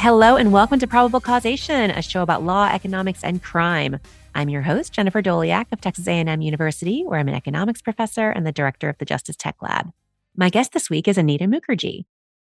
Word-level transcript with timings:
Hello, 0.00 0.36
and 0.36 0.52
welcome 0.52 0.78
to 0.78 0.86
Probable 0.86 1.20
Causation, 1.20 1.90
a 1.90 2.02
show 2.02 2.22
about 2.22 2.44
law, 2.44 2.68
economics, 2.72 3.24
and 3.24 3.42
crime. 3.42 3.98
I'm 4.32 4.48
your 4.48 4.62
host, 4.62 4.92
Jennifer 4.92 5.20
Doleac 5.20 5.66
of 5.72 5.80
Texas 5.80 6.06
A&M 6.06 6.40
University, 6.40 7.02
where 7.04 7.18
I'm 7.18 7.26
an 7.26 7.34
economics 7.34 7.82
professor 7.82 8.30
and 8.30 8.46
the 8.46 8.52
director 8.52 8.88
of 8.88 8.96
the 8.98 9.04
Justice 9.04 9.34
Tech 9.34 9.56
Lab. 9.60 9.90
My 10.36 10.50
guest 10.50 10.70
this 10.70 10.88
week 10.88 11.08
is 11.08 11.18
Anita 11.18 11.46
Mukherjee. 11.46 12.04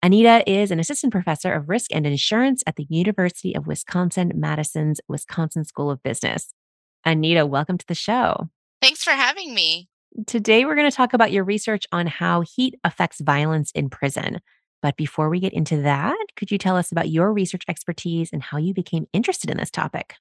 Anita 0.04 0.44
is 0.45 0.71
an 0.71 0.81
assistant 0.81 1.13
professor 1.13 1.54
of 1.54 1.70
risk 1.70 1.89
and 1.94 2.05
insurance 2.05 2.63
at 2.68 2.75
the 2.75 2.86
University 2.89 3.55
of 3.55 3.66
Wisconsin 3.66 4.34
Madison's 4.36 5.00
Wisconsin 5.07 5.64
School 5.64 5.89
of 5.89 6.04
Business. 6.04 6.54
Anita, 7.05 7.45
welcome 7.45 7.77
to 7.77 7.88
the 7.88 7.95
show. 7.95 8.50
Thanks 8.82 9.05
for 9.05 9.11
having 9.11 9.54
me. 9.54 9.88
Today, 10.25 10.66
we're 10.66 10.75
going 10.75 10.89
to 10.89 10.95
talk 10.95 11.14
about 11.14 11.31
your 11.31 11.45
research 11.45 11.86
on 11.94 12.08
how 12.08 12.41
heat 12.41 12.75
affects 12.84 13.22
violence 13.22 13.72
in 13.72 13.89
prison. 13.89 14.41
But 14.81 14.98
before 14.98 15.30
we 15.30 15.40
get 15.40 15.54
into 15.54 15.81
that, 15.81 16.17
could 16.36 16.52
you 16.52 16.58
tell 16.58 16.77
us 16.77 16.91
about 16.91 17.09
your 17.09 17.34
research 17.34 17.63
expertise 17.67 18.31
and 18.31 18.44
how 18.44 18.58
you 18.58 18.73
became 18.73 19.08
interested 19.13 19.50
in 19.50 19.58
this 19.58 19.72
topic? 19.72 20.16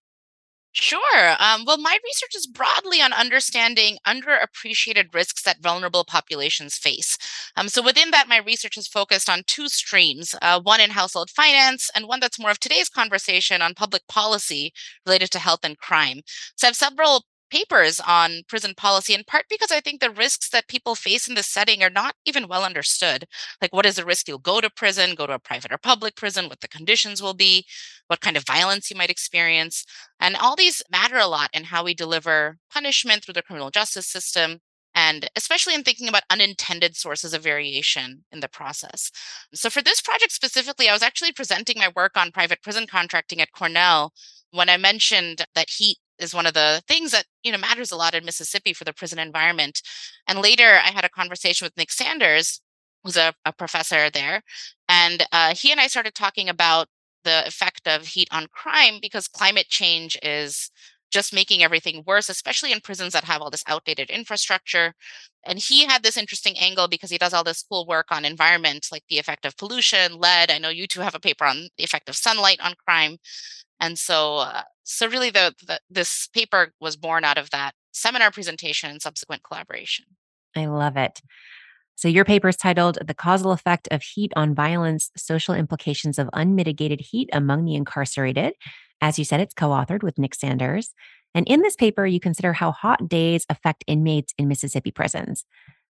Sure. 0.78 1.34
Um, 1.38 1.64
well, 1.66 1.78
my 1.78 1.98
research 2.04 2.36
is 2.36 2.46
broadly 2.46 3.00
on 3.00 3.14
understanding 3.14 3.96
underappreciated 4.06 5.14
risks 5.14 5.42
that 5.42 5.62
vulnerable 5.62 6.04
populations 6.04 6.76
face. 6.76 7.16
Um, 7.56 7.70
so, 7.70 7.80
within 7.82 8.10
that, 8.10 8.28
my 8.28 8.36
research 8.36 8.76
is 8.76 8.86
focused 8.86 9.30
on 9.30 9.42
two 9.46 9.68
streams 9.68 10.34
uh, 10.42 10.60
one 10.60 10.80
in 10.82 10.90
household 10.90 11.30
finance, 11.30 11.88
and 11.94 12.06
one 12.06 12.20
that's 12.20 12.38
more 12.38 12.50
of 12.50 12.60
today's 12.60 12.90
conversation 12.90 13.62
on 13.62 13.72
public 13.72 14.06
policy 14.06 14.72
related 15.06 15.30
to 15.30 15.38
health 15.38 15.60
and 15.62 15.78
crime. 15.78 16.20
So, 16.56 16.66
I 16.66 16.68
have 16.68 16.76
several 16.76 17.24
papers 17.50 18.00
on 18.00 18.42
prison 18.48 18.74
policy 18.76 19.14
in 19.14 19.24
part 19.24 19.46
because 19.48 19.70
I 19.70 19.80
think 19.80 20.00
the 20.00 20.10
risks 20.10 20.50
that 20.50 20.68
people 20.68 20.94
face 20.94 21.28
in 21.28 21.34
this 21.34 21.46
setting 21.46 21.82
are 21.82 21.90
not 21.90 22.14
even 22.24 22.48
well 22.48 22.64
understood. 22.64 23.26
Like, 23.60 23.72
what 23.72 23.86
is 23.86 23.96
the 23.96 24.04
risk 24.04 24.28
you'll 24.28 24.38
go 24.38 24.60
to 24.60 24.70
prison, 24.70 25.14
go 25.14 25.26
to 25.26 25.34
a 25.34 25.38
private 25.38 25.72
or 25.72 25.78
public 25.78 26.16
prison, 26.16 26.48
what 26.48 26.60
the 26.60 26.68
conditions 26.68 27.22
will 27.22 27.34
be, 27.34 27.66
what 28.08 28.20
kind 28.20 28.36
of 28.36 28.46
violence 28.46 28.90
you 28.90 28.96
might 28.96 29.10
experience. 29.10 29.84
And 30.20 30.36
all 30.36 30.56
these 30.56 30.82
matter 30.90 31.16
a 31.16 31.26
lot 31.26 31.50
in 31.52 31.64
how 31.64 31.84
we 31.84 31.94
deliver 31.94 32.58
punishment 32.72 33.24
through 33.24 33.34
the 33.34 33.42
criminal 33.42 33.70
justice 33.70 34.06
system. 34.06 34.58
And 34.94 35.28
especially 35.36 35.74
in 35.74 35.82
thinking 35.82 36.08
about 36.08 36.22
unintended 36.30 36.96
sources 36.96 37.34
of 37.34 37.42
variation 37.42 38.24
in 38.32 38.40
the 38.40 38.48
process. 38.48 39.10
So, 39.52 39.68
for 39.68 39.82
this 39.82 40.00
project 40.00 40.32
specifically, 40.32 40.88
I 40.88 40.94
was 40.94 41.02
actually 41.02 41.32
presenting 41.32 41.76
my 41.78 41.92
work 41.94 42.16
on 42.16 42.32
private 42.32 42.62
prison 42.62 42.86
contracting 42.86 43.42
at 43.42 43.52
Cornell 43.52 44.14
when 44.52 44.70
I 44.70 44.78
mentioned 44.78 45.44
that 45.54 45.68
heat 45.68 45.98
is 46.18 46.34
one 46.34 46.46
of 46.46 46.54
the 46.54 46.82
things 46.88 47.12
that 47.12 47.24
you 47.42 47.52
know 47.52 47.58
matters 47.58 47.90
a 47.92 47.96
lot 47.96 48.14
in 48.14 48.24
Mississippi 48.24 48.72
for 48.72 48.84
the 48.84 48.92
prison 48.92 49.18
environment. 49.18 49.80
And 50.26 50.40
later, 50.40 50.80
I 50.84 50.90
had 50.90 51.04
a 51.04 51.08
conversation 51.10 51.64
with 51.64 51.76
Nick 51.76 51.92
Sanders, 51.92 52.60
who's 53.04 53.16
a, 53.16 53.34
a 53.44 53.52
professor 53.52 54.10
there, 54.10 54.42
and 54.88 55.24
uh, 55.32 55.54
he 55.54 55.70
and 55.72 55.80
I 55.80 55.86
started 55.88 56.14
talking 56.14 56.48
about 56.48 56.88
the 57.24 57.46
effect 57.46 57.88
of 57.88 58.06
heat 58.06 58.28
on 58.30 58.46
crime 58.52 58.98
because 59.02 59.28
climate 59.28 59.66
change 59.68 60.16
is 60.22 60.70
just 61.10 61.32
making 61.32 61.62
everything 61.62 62.02
worse, 62.06 62.28
especially 62.28 62.72
in 62.72 62.80
prisons 62.80 63.12
that 63.12 63.24
have 63.24 63.40
all 63.40 63.50
this 63.50 63.64
outdated 63.66 64.10
infrastructure. 64.10 64.94
And 65.44 65.58
he 65.58 65.86
had 65.86 66.02
this 66.02 66.16
interesting 66.16 66.58
angle 66.58 66.88
because 66.88 67.10
he 67.10 67.18
does 67.18 67.32
all 67.32 67.44
this 67.44 67.62
cool 67.62 67.86
work 67.86 68.06
on 68.10 68.24
environment, 68.24 68.88
like 68.90 69.04
the 69.08 69.18
effect 69.18 69.46
of 69.46 69.56
pollution, 69.56 70.18
lead. 70.18 70.50
I 70.50 70.58
know 70.58 70.68
you 70.68 70.86
two 70.86 71.00
have 71.00 71.14
a 71.14 71.20
paper 71.20 71.44
on 71.44 71.68
the 71.78 71.84
effect 71.84 72.08
of 72.08 72.16
sunlight 72.16 72.60
on 72.60 72.74
crime. 72.84 73.18
And 73.80 73.98
so, 73.98 74.38
uh, 74.38 74.62
so 74.86 75.08
really, 75.08 75.30
the, 75.30 75.52
the 75.66 75.80
this 75.90 76.28
paper 76.28 76.72
was 76.80 76.96
born 76.96 77.24
out 77.24 77.38
of 77.38 77.50
that 77.50 77.72
seminar 77.90 78.30
presentation 78.30 78.88
and 78.88 79.02
subsequent 79.02 79.42
collaboration. 79.42 80.04
I 80.54 80.66
love 80.66 80.96
it. 80.96 81.20
So, 81.96 82.06
your 82.06 82.24
paper 82.24 82.48
is 82.48 82.56
titled 82.56 82.98
The 83.04 83.14
Causal 83.14 83.50
Effect 83.50 83.88
of 83.90 84.02
Heat 84.02 84.32
on 84.36 84.54
Violence 84.54 85.10
Social 85.16 85.54
Implications 85.54 86.20
of 86.20 86.30
Unmitigated 86.32 87.00
Heat 87.00 87.28
Among 87.32 87.64
the 87.64 87.74
Incarcerated. 87.74 88.54
As 89.00 89.18
you 89.18 89.24
said, 89.24 89.40
it's 89.40 89.54
co 89.54 89.70
authored 89.70 90.04
with 90.04 90.18
Nick 90.18 90.36
Sanders. 90.36 90.94
And 91.34 91.48
in 91.48 91.62
this 91.62 91.74
paper, 91.74 92.06
you 92.06 92.20
consider 92.20 92.52
how 92.52 92.70
hot 92.70 93.08
days 93.08 93.44
affect 93.50 93.82
inmates 93.88 94.34
in 94.38 94.46
Mississippi 94.46 94.92
prisons. 94.92 95.44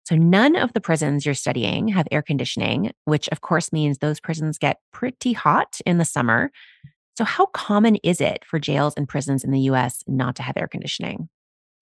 So, 0.05 0.15
none 0.15 0.55
of 0.55 0.73
the 0.73 0.81
prisons 0.81 1.27
you're 1.27 1.35
studying 1.35 1.89
have 1.89 2.07
air 2.13 2.23
conditioning, 2.23 2.93
which 3.07 3.29
of 3.31 3.41
course 3.41 3.73
means 3.73 3.99
those 3.99 4.21
prisons 4.21 4.57
get 4.57 4.79
pretty 4.93 5.33
hot 5.33 5.81
in 5.85 5.99
the 5.99 6.05
summer. 6.05 6.53
So, 7.17 7.25
how 7.25 7.47
common 7.47 7.97
is 7.97 8.21
it 8.21 8.45
for 8.45 8.59
jails 8.59 8.95
and 8.97 9.09
prisons 9.09 9.45
in 9.45 9.51
the 9.51 9.61
US 9.61 10.03
not 10.07 10.37
to 10.37 10.43
have 10.43 10.57
air 10.57 10.69
conditioning? 10.69 11.29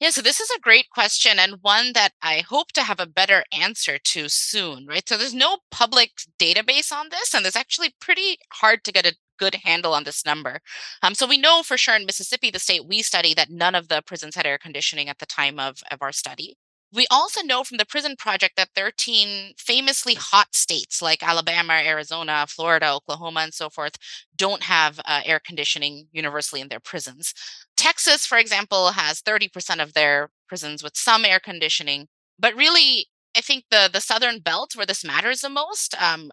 Yeah, 0.03 0.11
so 0.11 0.21
this 0.21 0.41
is 0.41 0.51
a 0.51 0.61
great 0.61 0.91
question 0.91 1.39
and 1.39 1.63
one 1.63 1.93
that 1.93 2.11
I 2.21 2.41
hope 2.41 2.73
to 2.73 2.83
have 2.83 2.99
a 2.99 3.07
better 3.07 3.45
answer 3.57 3.99
to 3.99 4.29
soon, 4.29 4.85
right? 4.87 5.09
So 5.09 5.17
there's 5.17 5.33
no 5.33 5.59
public 5.71 6.11
database 6.41 6.91
on 6.91 7.11
this, 7.11 7.33
and 7.35 7.47
it's 7.47 7.55
actually 7.55 7.95
pretty 8.01 8.39
hard 8.53 8.83
to 8.83 8.93
get 8.93 9.07
a 9.07 9.15
good 9.39 9.55
handle 9.65 9.95
on 9.95 10.03
this 10.03 10.27
number. 10.27 10.61
Um, 11.03 11.15
so 11.15 11.27
we 11.27 11.39
know 11.39 11.63
for 11.63 11.79
sure 11.79 11.95
in 11.95 12.05
Mississippi, 12.05 12.51
the 12.51 12.59
state 12.59 12.87
we 12.87 13.01
study, 13.03 13.33
that 13.35 13.51
none 13.51 13.77
of 13.77 13.87
the 13.87 14.03
prisons 14.05 14.35
had 14.35 14.45
air 14.45 14.59
conditioning 14.59 15.09
at 15.09 15.21
the 15.21 15.27
time 15.27 15.61
of, 15.61 15.83
of 15.91 16.03
our 16.03 16.13
study. 16.13 16.57
We 16.95 17.07
also 17.11 17.43
know 17.43 17.65
from 17.65 17.79
the 17.79 17.87
prison 17.87 18.17
project 18.17 18.57
that 18.57 18.69
13 18.75 19.55
famously 19.57 20.15
hot 20.15 20.55
states 20.55 21.01
like 21.01 21.23
Alabama, 21.23 21.75
Arizona, 21.75 22.45
Florida, 22.47 22.93
Oklahoma, 22.93 23.41
and 23.41 23.55
so 23.55 23.71
forth 23.71 23.97
don't 24.37 24.63
have 24.63 25.01
uh, 25.07 25.23
air 25.25 25.41
conditioning 25.41 26.09
universally 26.13 26.61
in 26.61 26.69
their 26.69 26.81
prisons. 26.81 27.33
Texas, 27.77 28.27
for 28.27 28.37
example, 28.37 28.91
has 28.93 29.23
30% 29.23 29.83
of 29.83 29.95
their 29.95 30.29
prisons 30.49 30.83
with 30.83 30.97
some 30.97 31.25
air 31.25 31.41
conditioning. 31.41 32.09
But 32.39 32.55
really, 32.55 33.07
I 33.37 33.41
think 33.41 33.65
the, 33.71 33.89
the 33.91 34.01
southern 34.01 34.41
belt 34.41 34.77
where 34.77 34.87
this 34.87 35.05
matters 35.05 35.41
the 35.41 35.49
most, 35.49 35.95
um, 36.01 36.31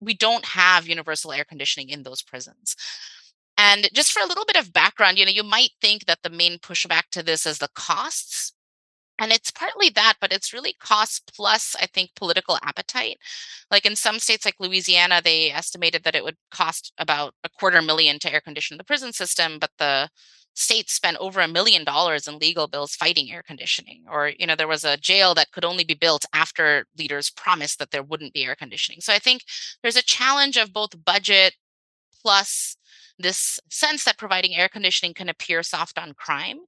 we 0.00 0.14
don't 0.14 0.44
have 0.44 0.86
universal 0.86 1.32
air 1.32 1.44
conditioning 1.44 1.88
in 1.88 2.04
those 2.04 2.22
prisons. 2.22 2.76
And 3.56 3.88
just 3.92 4.12
for 4.12 4.20
a 4.22 4.26
little 4.26 4.44
bit 4.44 4.56
of 4.56 4.72
background, 4.72 5.18
you 5.18 5.24
know, 5.24 5.32
you 5.32 5.42
might 5.42 5.70
think 5.80 6.06
that 6.06 6.20
the 6.22 6.30
main 6.30 6.58
pushback 6.58 7.04
to 7.10 7.24
this 7.24 7.44
is 7.44 7.58
the 7.58 7.68
costs 7.74 8.52
and 9.18 9.32
it's 9.32 9.50
partly 9.50 9.88
that, 9.90 10.14
but 10.20 10.32
it's 10.32 10.52
really 10.52 10.74
cost 10.80 11.32
plus, 11.34 11.74
I 11.80 11.86
think, 11.86 12.10
political 12.14 12.58
appetite. 12.62 13.18
Like 13.70 13.84
in 13.84 13.96
some 13.96 14.18
states 14.18 14.44
like 14.44 14.54
Louisiana, 14.60 15.20
they 15.22 15.50
estimated 15.50 16.04
that 16.04 16.14
it 16.14 16.24
would 16.24 16.36
cost 16.50 16.92
about 16.98 17.34
a 17.44 17.48
quarter 17.48 17.82
million 17.82 18.18
to 18.20 18.32
air 18.32 18.40
condition 18.40 18.78
the 18.78 18.84
prison 18.84 19.12
system, 19.12 19.58
but 19.58 19.70
the 19.78 20.08
states 20.54 20.92
spent 20.92 21.16
over 21.18 21.40
a 21.40 21.48
million 21.48 21.84
dollars 21.84 22.26
in 22.26 22.38
legal 22.38 22.66
bills 22.66 22.94
fighting 22.94 23.30
air 23.30 23.42
conditioning. 23.46 24.04
Or, 24.10 24.32
you 24.38 24.46
know, 24.46 24.56
there 24.56 24.66
was 24.68 24.84
a 24.84 24.96
jail 24.96 25.34
that 25.34 25.52
could 25.52 25.64
only 25.64 25.84
be 25.84 25.94
built 25.94 26.24
after 26.32 26.86
leaders 26.98 27.30
promised 27.30 27.78
that 27.78 27.92
there 27.92 28.02
wouldn't 28.02 28.34
be 28.34 28.44
air 28.44 28.56
conditioning. 28.56 29.00
So 29.00 29.12
I 29.12 29.20
think 29.20 29.42
there's 29.82 29.96
a 29.96 30.02
challenge 30.02 30.56
of 30.56 30.72
both 30.72 31.04
budget 31.04 31.54
plus 32.22 32.76
this 33.18 33.58
sense 33.70 34.04
that 34.04 34.18
providing 34.18 34.54
air 34.56 34.68
conditioning 34.68 35.14
can 35.14 35.28
appear 35.28 35.62
soft 35.62 35.98
on 35.98 36.12
crime, 36.14 36.58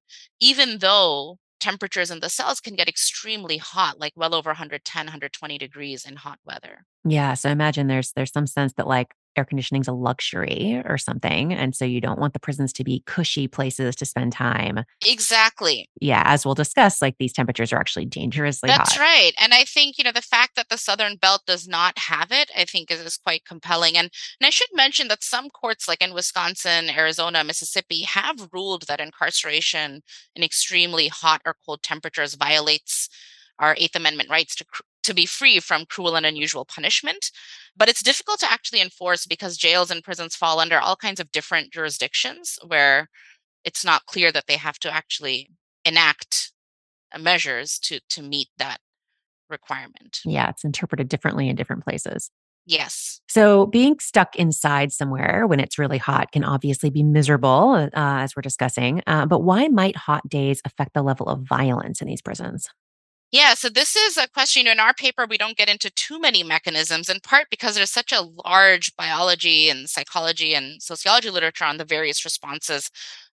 even 0.40 0.78
though 0.78 1.38
temperatures 1.60 2.10
in 2.10 2.20
the 2.20 2.28
cells 2.28 2.60
can 2.60 2.74
get 2.74 2.88
extremely 2.88 3.58
hot 3.58 3.98
like 3.98 4.12
well 4.16 4.34
over 4.34 4.50
110 4.50 5.06
120 5.06 5.58
degrees 5.58 6.04
in 6.04 6.16
hot 6.16 6.38
weather. 6.44 6.84
Yeah 7.04 7.34
so 7.34 7.50
imagine 7.50 7.86
there's 7.86 8.12
there's 8.12 8.32
some 8.32 8.46
sense 8.46 8.72
that 8.74 8.86
like 8.86 9.14
air 9.36 9.44
conditioning 9.44 9.82
is 9.82 9.88
a 9.88 9.92
luxury 9.92 10.82
or 10.84 10.98
something. 10.98 11.52
And 11.52 11.74
so 11.74 11.84
you 11.84 12.00
don't 12.00 12.18
want 12.18 12.32
the 12.32 12.40
prisons 12.40 12.72
to 12.74 12.84
be 12.84 13.02
cushy 13.06 13.46
places 13.46 13.94
to 13.96 14.04
spend 14.04 14.32
time. 14.32 14.84
Exactly. 15.06 15.88
Yeah. 16.00 16.22
As 16.26 16.44
we'll 16.44 16.54
discuss, 16.54 17.00
like 17.00 17.16
these 17.18 17.32
temperatures 17.32 17.72
are 17.72 17.78
actually 17.78 18.06
dangerously 18.06 18.70
hot. 18.70 18.78
That's 18.78 18.96
hot. 18.96 19.00
right. 19.00 19.32
And 19.40 19.54
I 19.54 19.64
think, 19.64 19.98
you 19.98 20.04
know, 20.04 20.12
the 20.12 20.22
fact 20.22 20.56
that 20.56 20.68
the 20.68 20.78
Southern 20.78 21.16
Belt 21.16 21.42
does 21.46 21.68
not 21.68 21.98
have 21.98 22.32
it, 22.32 22.50
I 22.56 22.64
think 22.64 22.90
is, 22.90 23.00
is 23.00 23.16
quite 23.16 23.44
compelling. 23.44 23.96
And, 23.96 24.10
and 24.40 24.46
I 24.46 24.50
should 24.50 24.70
mention 24.74 25.08
that 25.08 25.22
some 25.22 25.48
courts, 25.50 25.86
like 25.86 26.02
in 26.02 26.14
Wisconsin, 26.14 26.90
Arizona, 26.90 27.44
Mississippi, 27.44 28.02
have 28.02 28.48
ruled 28.52 28.86
that 28.88 29.00
incarceration 29.00 30.02
in 30.34 30.42
extremely 30.42 31.08
hot 31.08 31.42
or 31.46 31.56
cold 31.64 31.82
temperatures 31.82 32.34
violates 32.34 33.08
our 33.58 33.76
Eighth 33.78 33.94
Amendment 33.94 34.30
rights 34.30 34.56
to 34.56 34.64
to 35.02 35.14
be 35.14 35.26
free 35.26 35.60
from 35.60 35.86
cruel 35.86 36.16
and 36.16 36.26
unusual 36.26 36.64
punishment. 36.64 37.30
But 37.76 37.88
it's 37.88 38.02
difficult 38.02 38.40
to 38.40 38.50
actually 38.50 38.80
enforce 38.80 39.26
because 39.26 39.56
jails 39.56 39.90
and 39.90 40.02
prisons 40.02 40.36
fall 40.36 40.60
under 40.60 40.78
all 40.78 40.96
kinds 40.96 41.20
of 41.20 41.32
different 41.32 41.72
jurisdictions 41.72 42.58
where 42.66 43.08
it's 43.64 43.84
not 43.84 44.06
clear 44.06 44.32
that 44.32 44.44
they 44.46 44.56
have 44.56 44.78
to 44.80 44.92
actually 44.92 45.50
enact 45.84 46.52
uh, 47.12 47.18
measures 47.18 47.78
to 47.80 48.00
to 48.10 48.22
meet 48.22 48.48
that 48.58 48.78
requirement. 49.48 50.20
Yeah, 50.24 50.50
it's 50.50 50.64
interpreted 50.64 51.08
differently 51.08 51.48
in 51.48 51.56
different 51.56 51.84
places. 51.84 52.30
Yes. 52.66 53.20
So, 53.28 53.66
being 53.66 53.98
stuck 53.98 54.36
inside 54.36 54.92
somewhere 54.92 55.46
when 55.46 55.60
it's 55.60 55.78
really 55.78 55.98
hot 55.98 56.30
can 56.32 56.44
obviously 56.44 56.90
be 56.90 57.02
miserable, 57.02 57.72
uh, 57.72 57.88
as 57.92 58.36
we're 58.36 58.42
discussing. 58.42 59.02
Uh, 59.06 59.26
but 59.26 59.40
why 59.40 59.68
might 59.68 59.96
hot 59.96 60.28
days 60.28 60.60
affect 60.64 60.94
the 60.94 61.02
level 61.02 61.26
of 61.26 61.40
violence 61.40 62.00
in 62.00 62.06
these 62.06 62.22
prisons? 62.22 62.68
Yeah, 63.32 63.54
so 63.54 63.68
this 63.68 63.94
is 63.94 64.16
a 64.16 64.26
question. 64.28 64.66
In 64.66 64.80
our 64.80 64.92
paper, 64.92 65.24
we 65.28 65.38
don't 65.38 65.56
get 65.56 65.68
into 65.68 65.88
too 65.90 66.18
many 66.18 66.42
mechanisms, 66.42 67.08
in 67.08 67.20
part 67.20 67.46
because 67.48 67.76
there's 67.76 67.90
such 67.90 68.10
a 68.12 68.22
large 68.44 68.94
biology 68.96 69.68
and 69.70 69.88
psychology 69.88 70.52
and 70.54 70.82
sociology 70.82 71.30
literature 71.30 71.64
on 71.64 71.76
the 71.76 71.84
various 71.84 72.24
responses 72.24 72.90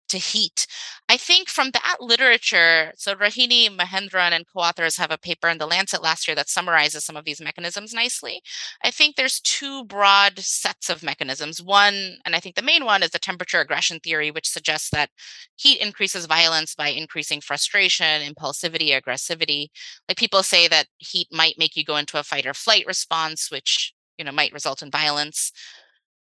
to 0.09 0.17
heat. 0.17 0.67
I 1.09 1.17
think 1.17 1.49
from 1.49 1.71
that 1.71 1.97
literature, 1.99 2.93
so 2.97 3.15
Rahini 3.15 3.69
Mahendran 3.69 4.31
and 4.31 4.45
co-authors 4.47 4.97
have 4.97 5.11
a 5.11 5.17
paper 5.17 5.47
in 5.47 5.57
the 5.57 5.65
Lancet 5.67 6.01
last 6.01 6.27
year 6.27 6.35
that 6.35 6.49
summarizes 6.49 7.05
some 7.05 7.15
of 7.15 7.25
these 7.25 7.41
mechanisms 7.41 7.93
nicely. 7.93 8.41
I 8.83 8.91
think 8.91 9.15
there's 9.15 9.39
two 9.39 9.85
broad 9.85 10.39
sets 10.39 10.89
of 10.89 11.03
mechanisms. 11.03 11.61
One, 11.61 12.17
and 12.25 12.35
I 12.35 12.39
think 12.39 12.55
the 12.55 12.61
main 12.61 12.85
one 12.85 13.03
is 13.03 13.11
the 13.11 13.19
temperature 13.19 13.61
aggression 13.61 13.99
theory, 13.99 14.31
which 14.31 14.49
suggests 14.49 14.89
that 14.91 15.09
heat 15.55 15.79
increases 15.81 16.25
violence 16.25 16.75
by 16.75 16.89
increasing 16.89 17.41
frustration, 17.41 18.21
impulsivity, 18.21 18.89
aggressivity. 18.99 19.67
Like 20.07 20.17
people 20.17 20.43
say 20.43 20.67
that 20.67 20.87
heat 20.97 21.27
might 21.31 21.57
make 21.57 21.75
you 21.75 21.83
go 21.83 21.97
into 21.97 22.19
a 22.19 22.23
fight 22.23 22.45
or 22.45 22.53
flight 22.53 22.85
response, 22.85 23.49
which 23.51 23.93
you 24.17 24.25
know 24.25 24.31
might 24.31 24.53
result 24.53 24.81
in 24.81 24.91
violence. 24.91 25.51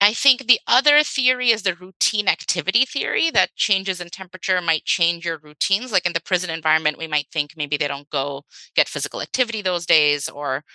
I 0.04 0.12
think 0.12 0.48
the 0.48 0.60
other 0.68 1.02
theory 1.02 1.52
is 1.52 1.64
the 1.64 1.76
routine 1.76 2.28
activity 2.28 2.84
theory 2.84 3.32
that 3.32 3.56
changes 3.56 4.02
in 4.02 4.10
temperature 4.10 4.60
might 4.60 4.84
change 4.84 5.24
your 5.24 5.38
routines. 5.38 5.94
Like 5.94 6.06
in 6.06 6.12
the 6.12 6.20
prison 6.20 6.50
environment, 6.50 6.98
we 6.98 7.08
might 7.08 7.28
think 7.32 7.54
maybe 7.56 7.78
they 7.78 7.88
don't 7.88 8.10
go 8.10 8.44
get 8.76 8.90
physical 8.90 9.22
activity 9.22 9.62
those 9.62 9.86
days 9.86 10.28
or, 10.28 10.66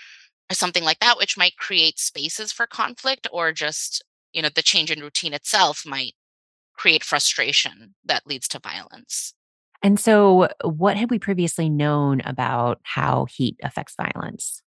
or 0.50 0.54
something 0.54 0.82
like 0.82 1.00
that, 1.00 1.18
which 1.18 1.36
might 1.36 1.58
create 1.58 1.98
spaces 1.98 2.52
for 2.52 2.66
conflict 2.66 3.28
or 3.30 3.52
just, 3.52 4.02
you 4.32 4.40
know, 4.40 4.48
the 4.48 4.62
change 4.62 4.90
in 4.90 5.00
routine 5.00 5.34
itself 5.34 5.82
might 5.84 6.14
create 6.72 7.04
frustration 7.04 7.96
that 8.06 8.26
leads 8.26 8.48
to 8.48 8.58
violence. 8.58 9.34
And 9.82 10.00
so, 10.00 10.48
what 10.64 10.96
have 10.96 11.10
we 11.10 11.18
previously 11.18 11.68
known 11.68 12.22
about 12.22 12.80
how 12.82 13.26
heat 13.26 13.58
affects 13.62 13.94
violence? 13.94 14.62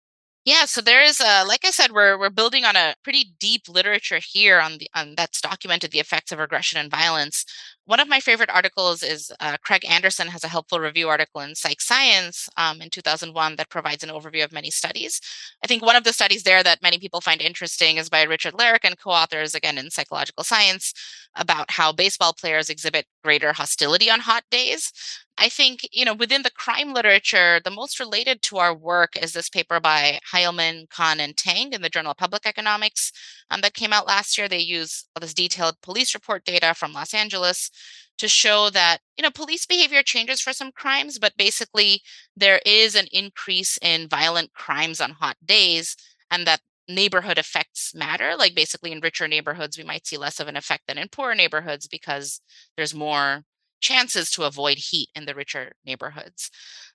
Yeah, 0.46 0.64
so 0.66 0.81
there 0.81 1.02
is 1.02 1.19
a 1.20 1.44
like 1.44 1.64
I 1.64 1.70
said, 1.72 1.90
we're 1.90 2.16
we're 2.16 2.31
building 2.31 2.64
on 2.64 2.76
a 2.76 2.94
pretty 3.02 3.34
deep 3.40 3.62
literature 3.69 4.20
here 4.22 4.60
on 4.60 4.78
the 4.78 4.88
on 4.94 5.14
that's 5.16 5.40
documented 5.40 5.90
the 5.90 5.98
effects 5.98 6.31
of 6.31 6.38
aggression 6.38 6.78
and 6.78 6.88
violence. 6.88 7.44
One 7.84 7.98
of 7.98 8.06
my 8.08 8.20
favorite 8.20 8.50
articles 8.50 9.02
is 9.02 9.32
uh, 9.40 9.56
Craig 9.64 9.84
Anderson 9.88 10.28
has 10.28 10.44
a 10.44 10.48
helpful 10.48 10.78
review 10.78 11.08
article 11.08 11.40
in 11.40 11.56
Psych 11.56 11.81
Science 11.81 12.48
um, 12.56 12.81
in 12.81 12.90
2001 12.90 13.56
that 13.56 13.70
provides 13.70 14.04
an 14.04 14.10
overview 14.10 14.44
of 14.44 14.52
many 14.52 14.70
studies. 14.70 15.20
I 15.64 15.66
think 15.66 15.82
one 15.82 15.96
of 15.96 16.04
the 16.04 16.12
studies 16.12 16.44
there 16.44 16.62
that 16.62 16.82
many 16.82 16.98
people 16.98 17.20
find 17.20 17.40
interesting 17.40 17.96
is 17.96 18.08
by 18.08 18.22
Richard 18.22 18.54
Larrick 18.54 18.84
and 18.84 18.98
co-authors 18.98 19.54
again 19.54 19.78
in 19.78 19.90
Psychological 19.90 20.44
Science 20.44 20.93
about 21.34 21.72
how 21.72 21.93
baseball 21.93 22.32
players 22.32 22.70
exhibit 22.70 23.06
greater 23.25 23.52
hostility 23.52 24.10
on 24.10 24.20
hot 24.20 24.44
days. 24.50 24.93
I 25.38 25.50
think, 25.50 25.87
you 25.93 26.05
know, 26.05 26.15
within 26.15 26.43
the 26.43 26.50
crime 26.50 26.94
literature, 26.94 27.61
the 27.62 27.71
most 27.71 28.00
related 28.00 28.41
to 28.43 28.56
our 28.56 28.75
work 28.75 29.17
is 29.23 29.33
this 29.33 29.50
paper 29.50 29.81
by 29.81 30.19
Heilmann, 30.33 30.88
Kahn, 30.88 31.21
and 31.21 31.37
Tang 31.37 31.73
in 31.73 31.83
the 31.83 31.91
Journal 31.91 32.12
of 32.12 32.17
Public 32.17 32.47
Economics 32.47 33.12
um, 33.50 33.61
that 33.61 33.75
came 33.75 33.93
out 33.93 34.06
last 34.06 34.38
year. 34.38 34.49
They 34.49 34.61
use 34.61 35.05
all 35.15 35.21
this 35.21 35.35
detailed 35.35 35.81
police 35.83 36.15
report 36.15 36.44
data 36.47 36.73
from 36.75 36.94
Los 36.94 37.12
Angeles 37.12 37.71
to 38.19 38.29
show 38.29 38.71
that, 38.71 39.00
you 39.19 39.23
know, 39.23 39.31
police 39.31 39.67
behavior 39.67 40.03
changes 40.03 40.41
for 40.41 40.55
some 40.55 40.73
crimes, 40.73 41.19
but 41.19 41.37
basically 41.37 42.00
there 42.35 42.61
is 42.65 42.94
an 42.94 43.06
increase 43.12 43.79
in 43.82 44.09
violent 44.09 44.55
crimes 44.55 45.03
on 45.03 45.11
hot 45.11 45.37
days 45.44 45.97
and 46.31 46.47
that 46.47 46.61
neighborhood 46.89 47.37
effects 47.37 47.94
matter. 47.94 48.37
Like 48.37 48.55
basically 48.55 48.91
in 48.91 49.00
richer 49.00 49.29
neighborhoods, 49.29 49.77
we 49.77 49.85
might 49.85 50.06
see 50.06 50.17
less 50.17 50.41
of 50.41 50.49
an 50.49 50.56
effect 50.56 50.85
than 50.89 50.97
in 50.97 51.09
poorer 51.09 51.35
neighborhoods 51.35 51.87
because 51.87 52.41
there's 52.77 52.94
more 52.94 53.43
chances 53.81 54.31
to 54.32 54.44
avoid 54.44 54.78
heat 54.78 55.08
in 55.14 55.26
the 55.26 55.34
richer 55.34 55.73
neighborhoods. 55.84 56.50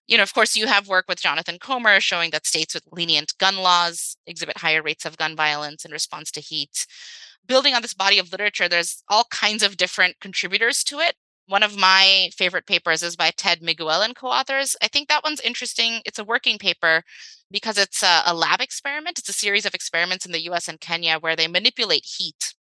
You 0.08 0.18
know, 0.18 0.24
of 0.24 0.34
course, 0.34 0.56
you 0.56 0.68
have 0.68 0.88
work 0.88 1.06
with 1.08 1.22
Jonathan 1.22 1.58
Colmer 1.60 2.00
showing 2.00 2.32
that 2.32 2.46
states 2.46 2.74
with 2.74 2.84
lenient 2.92 3.38
gun 3.38 3.58
laws 3.58 4.18
exhibit 4.28 4.58
higher 4.58 4.82
rates 4.82 5.06
of 5.06 5.18
gun 5.18 5.36
violence 5.36 5.86
in 5.86 5.92
response 5.92 6.32
to 6.32 6.42
heat. 6.42 6.86
Building 7.48 7.74
on 7.74 7.82
this 7.82 7.94
body 7.94 8.20
of 8.20 8.32
literature, 8.32 8.68
there's 8.68 9.04
all 9.08 9.26
kinds 9.32 9.64
of 9.64 9.78
different 9.78 10.20
contributors 10.20 10.84
to 10.86 11.00
it. 11.00 11.16
One 11.48 11.64
of 11.64 11.78
my 11.78 12.30
favorite 12.36 12.66
papers 12.66 13.04
is 13.04 13.16
by 13.16 13.32
Ted 13.32 13.62
Miguel 13.62 14.02
and 14.02 14.16
co-authors. 14.16 14.76
I 14.82 14.88
think 14.88 15.10
that 15.10 15.24
one's 15.24 15.42
interesting. 15.42 16.02
It's 16.06 16.20
a 16.20 16.24
working 16.24 16.58
paper 16.58 17.04
because 17.50 17.78
it's 17.78 18.04
a, 18.04 18.22
a 18.26 18.34
lab 18.34 18.62
experiment. 18.62 19.20
It's 19.20 19.30
a 19.30 19.34
series 19.34 19.66
of 19.66 19.74
experiments 19.74 20.26
in 20.26 20.32
the 20.32 20.44
US 20.52 20.68
and 20.68 20.80
Kenya 20.80 21.18
where 21.20 21.36
they 21.36 21.48
manipulate 21.48 22.06
heat 22.06 22.54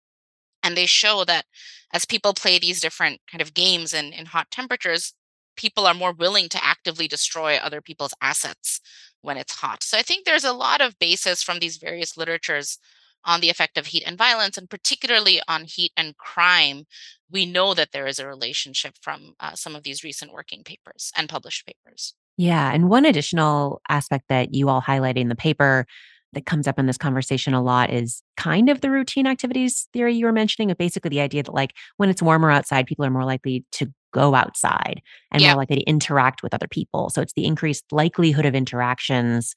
and 0.68 0.76
they 0.76 0.86
show 0.86 1.24
that 1.24 1.46
as 1.94 2.04
people 2.04 2.34
play 2.34 2.58
these 2.58 2.80
different 2.80 3.22
kind 3.30 3.40
of 3.40 3.54
games 3.54 3.94
in, 3.94 4.12
in 4.12 4.26
hot 4.26 4.50
temperatures, 4.50 5.14
people 5.56 5.86
are 5.86 5.94
more 5.94 6.12
willing 6.12 6.50
to 6.50 6.62
actively 6.62 7.08
destroy 7.08 7.56
other 7.56 7.80
people's 7.80 8.12
assets 8.20 8.80
when 9.22 9.38
it's 9.38 9.54
hot. 9.54 9.82
So 9.82 9.96
I 9.96 10.02
think 10.02 10.26
there's 10.26 10.44
a 10.44 10.52
lot 10.52 10.82
of 10.82 10.98
basis 10.98 11.42
from 11.42 11.58
these 11.58 11.78
various 11.78 12.18
literatures 12.18 12.78
on 13.24 13.40
the 13.40 13.48
effect 13.48 13.78
of 13.78 13.86
heat 13.86 14.04
and 14.06 14.18
violence, 14.18 14.58
and 14.58 14.68
particularly 14.68 15.40
on 15.48 15.64
heat 15.64 15.92
and 15.96 16.16
crime. 16.18 16.84
We 17.30 17.46
know 17.46 17.72
that 17.72 17.92
there 17.92 18.06
is 18.06 18.18
a 18.18 18.28
relationship 18.28 18.94
from 19.00 19.34
uh, 19.40 19.54
some 19.54 19.74
of 19.74 19.84
these 19.84 20.04
recent 20.04 20.32
working 20.32 20.64
papers 20.64 21.12
and 21.16 21.30
published 21.30 21.66
papers. 21.66 22.14
Yeah. 22.36 22.70
And 22.72 22.90
one 22.90 23.06
additional 23.06 23.80
aspect 23.88 24.26
that 24.28 24.54
you 24.54 24.68
all 24.68 24.80
highlight 24.80 25.16
in 25.16 25.28
the 25.28 25.34
paper 25.34 25.86
that 26.34 26.46
comes 26.46 26.68
up 26.68 26.78
in 26.78 26.86
this 26.86 26.98
conversation 26.98 27.54
a 27.54 27.62
lot 27.62 27.90
is 27.90 28.22
kind 28.36 28.68
of 28.68 28.80
the 28.80 28.90
routine 28.90 29.26
activities 29.26 29.88
theory 29.92 30.14
you 30.14 30.26
were 30.26 30.32
mentioning, 30.32 30.70
of 30.70 30.78
basically 30.78 31.08
the 31.08 31.20
idea 31.20 31.42
that 31.42 31.54
like 31.54 31.74
when 31.96 32.10
it's 32.10 32.22
warmer 32.22 32.50
outside, 32.50 32.86
people 32.86 33.04
are 33.04 33.10
more 33.10 33.24
likely 33.24 33.64
to 33.72 33.92
go 34.12 34.34
outside 34.34 35.00
and 35.30 35.42
more 35.42 35.54
likely 35.54 35.76
to 35.76 35.82
interact 35.82 36.42
with 36.42 36.54
other 36.54 36.68
people. 36.68 37.10
So 37.10 37.20
it's 37.22 37.34
the 37.34 37.46
increased 37.46 37.84
likelihood 37.92 38.46
of 38.46 38.54
interactions 38.54 39.54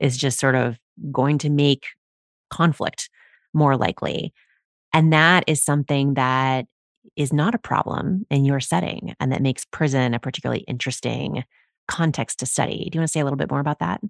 is 0.00 0.16
just 0.16 0.38
sort 0.38 0.54
of 0.54 0.78
going 1.12 1.38
to 1.38 1.50
make 1.50 1.86
conflict 2.50 3.08
more 3.52 3.76
likely. 3.76 4.32
And 4.92 5.12
that 5.12 5.44
is 5.46 5.64
something 5.64 6.14
that 6.14 6.66
is 7.16 7.32
not 7.32 7.54
a 7.54 7.58
problem 7.58 8.26
in 8.30 8.44
your 8.44 8.60
setting 8.60 9.14
and 9.20 9.30
that 9.32 9.42
makes 9.42 9.64
prison 9.66 10.14
a 10.14 10.18
particularly 10.18 10.64
interesting 10.66 11.44
context 11.86 12.38
to 12.40 12.46
study. 12.46 12.88
Do 12.90 12.96
you 12.96 13.00
want 13.00 13.08
to 13.08 13.12
say 13.12 13.20
a 13.20 13.24
little 13.24 13.36
bit 13.36 13.50
more 13.50 13.60
about 13.60 13.80
that? 13.80 14.00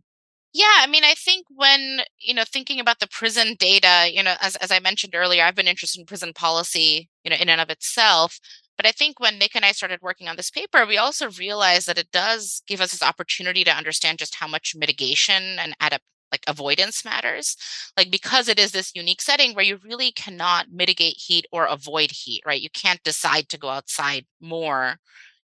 Yeah, 0.54 0.66
I 0.78 0.86
mean, 0.86 1.02
I 1.04 1.14
think 1.14 1.46
when, 1.50 2.02
you 2.20 2.32
know, 2.32 2.44
thinking 2.46 2.78
about 2.78 3.00
the 3.00 3.08
prison 3.08 3.56
data, 3.58 4.08
you 4.12 4.22
know, 4.22 4.36
as, 4.40 4.54
as 4.56 4.70
I 4.70 4.78
mentioned 4.78 5.14
earlier, 5.16 5.42
I've 5.42 5.56
been 5.56 5.66
interested 5.66 5.98
in 6.00 6.06
prison 6.06 6.32
policy, 6.32 7.10
you 7.24 7.30
know, 7.30 7.36
in 7.36 7.48
and 7.48 7.60
of 7.60 7.70
itself. 7.70 8.38
But 8.76 8.86
I 8.86 8.92
think 8.92 9.18
when 9.18 9.38
Nick 9.38 9.56
and 9.56 9.64
I 9.64 9.72
started 9.72 10.00
working 10.00 10.28
on 10.28 10.36
this 10.36 10.50
paper, 10.50 10.86
we 10.86 10.96
also 10.96 11.28
realized 11.32 11.88
that 11.88 11.98
it 11.98 12.10
does 12.12 12.62
give 12.68 12.80
us 12.80 12.92
this 12.92 13.02
opportunity 13.02 13.64
to 13.64 13.76
understand 13.76 14.18
just 14.18 14.36
how 14.36 14.46
much 14.46 14.74
mitigation 14.76 15.58
and 15.58 15.74
adapt 15.80 16.04
like 16.32 16.44
avoidance 16.48 17.04
matters. 17.04 17.56
Like 17.96 18.10
because 18.10 18.48
it 18.48 18.58
is 18.58 18.72
this 18.72 18.92
unique 18.94 19.22
setting 19.22 19.54
where 19.54 19.64
you 19.64 19.78
really 19.84 20.10
cannot 20.12 20.66
mitigate 20.72 21.16
heat 21.16 21.46
or 21.52 21.66
avoid 21.66 22.10
heat, 22.10 22.42
right? 22.46 22.60
You 22.60 22.70
can't 22.70 23.02
decide 23.04 23.48
to 23.50 23.58
go 23.58 23.68
outside 23.68 24.26
more. 24.40 24.96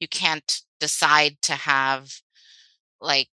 You 0.01 0.07
can't 0.09 0.61
decide 0.81 1.39
to 1.43 1.53
have 1.55 2.13
like 3.01 3.31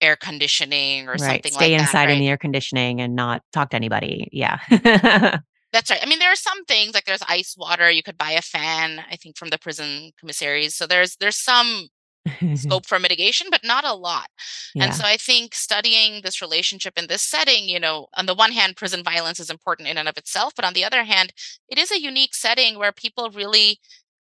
air 0.00 0.16
conditioning 0.16 1.08
or 1.08 1.12
right. 1.12 1.20
something 1.20 1.52
Stay 1.52 1.72
like 1.72 1.80
inside 1.80 2.06
that, 2.06 2.12
in 2.12 2.20
the 2.20 2.28
air 2.28 2.36
conditioning 2.36 3.00
and 3.00 3.14
not 3.14 3.42
talk 3.52 3.70
to 3.70 3.76
anybody. 3.76 4.28
Yeah. 4.32 4.58
That's 5.72 5.90
right. 5.90 6.00
I 6.02 6.06
mean, 6.06 6.18
there 6.18 6.32
are 6.32 6.36
some 6.36 6.64
things 6.64 6.94
like 6.94 7.04
there's 7.04 7.22
ice 7.28 7.54
water. 7.58 7.90
You 7.90 8.02
could 8.02 8.16
buy 8.16 8.30
a 8.30 8.42
fan, 8.42 9.04
I 9.10 9.16
think, 9.16 9.36
from 9.36 9.50
the 9.50 9.58
prison 9.58 10.12
commissaries. 10.18 10.74
So 10.74 10.86
there's 10.86 11.16
there's 11.16 11.36
some 11.36 11.88
scope 12.54 12.86
for 12.86 12.98
mitigation, 12.98 13.48
but 13.50 13.64
not 13.64 13.84
a 13.84 13.94
lot. 13.94 14.28
Yeah. 14.74 14.84
And 14.84 14.94
so 14.94 15.04
I 15.04 15.16
think 15.16 15.54
studying 15.54 16.22
this 16.22 16.40
relationship 16.40 16.94
in 16.96 17.06
this 17.06 17.22
setting, 17.22 17.68
you 17.68 17.80
know, 17.80 18.06
on 18.16 18.26
the 18.26 18.34
one 18.34 18.52
hand, 18.52 18.76
prison 18.76 19.02
violence 19.02 19.40
is 19.40 19.50
important 19.50 19.88
in 19.88 19.98
and 19.98 20.08
of 20.08 20.16
itself, 20.16 20.54
but 20.56 20.64
on 20.64 20.72
the 20.72 20.84
other 20.84 21.04
hand, 21.04 21.32
it 21.68 21.78
is 21.78 21.90
a 21.90 22.00
unique 22.00 22.34
setting 22.34 22.78
where 22.78 22.92
people 22.92 23.30
really 23.30 23.78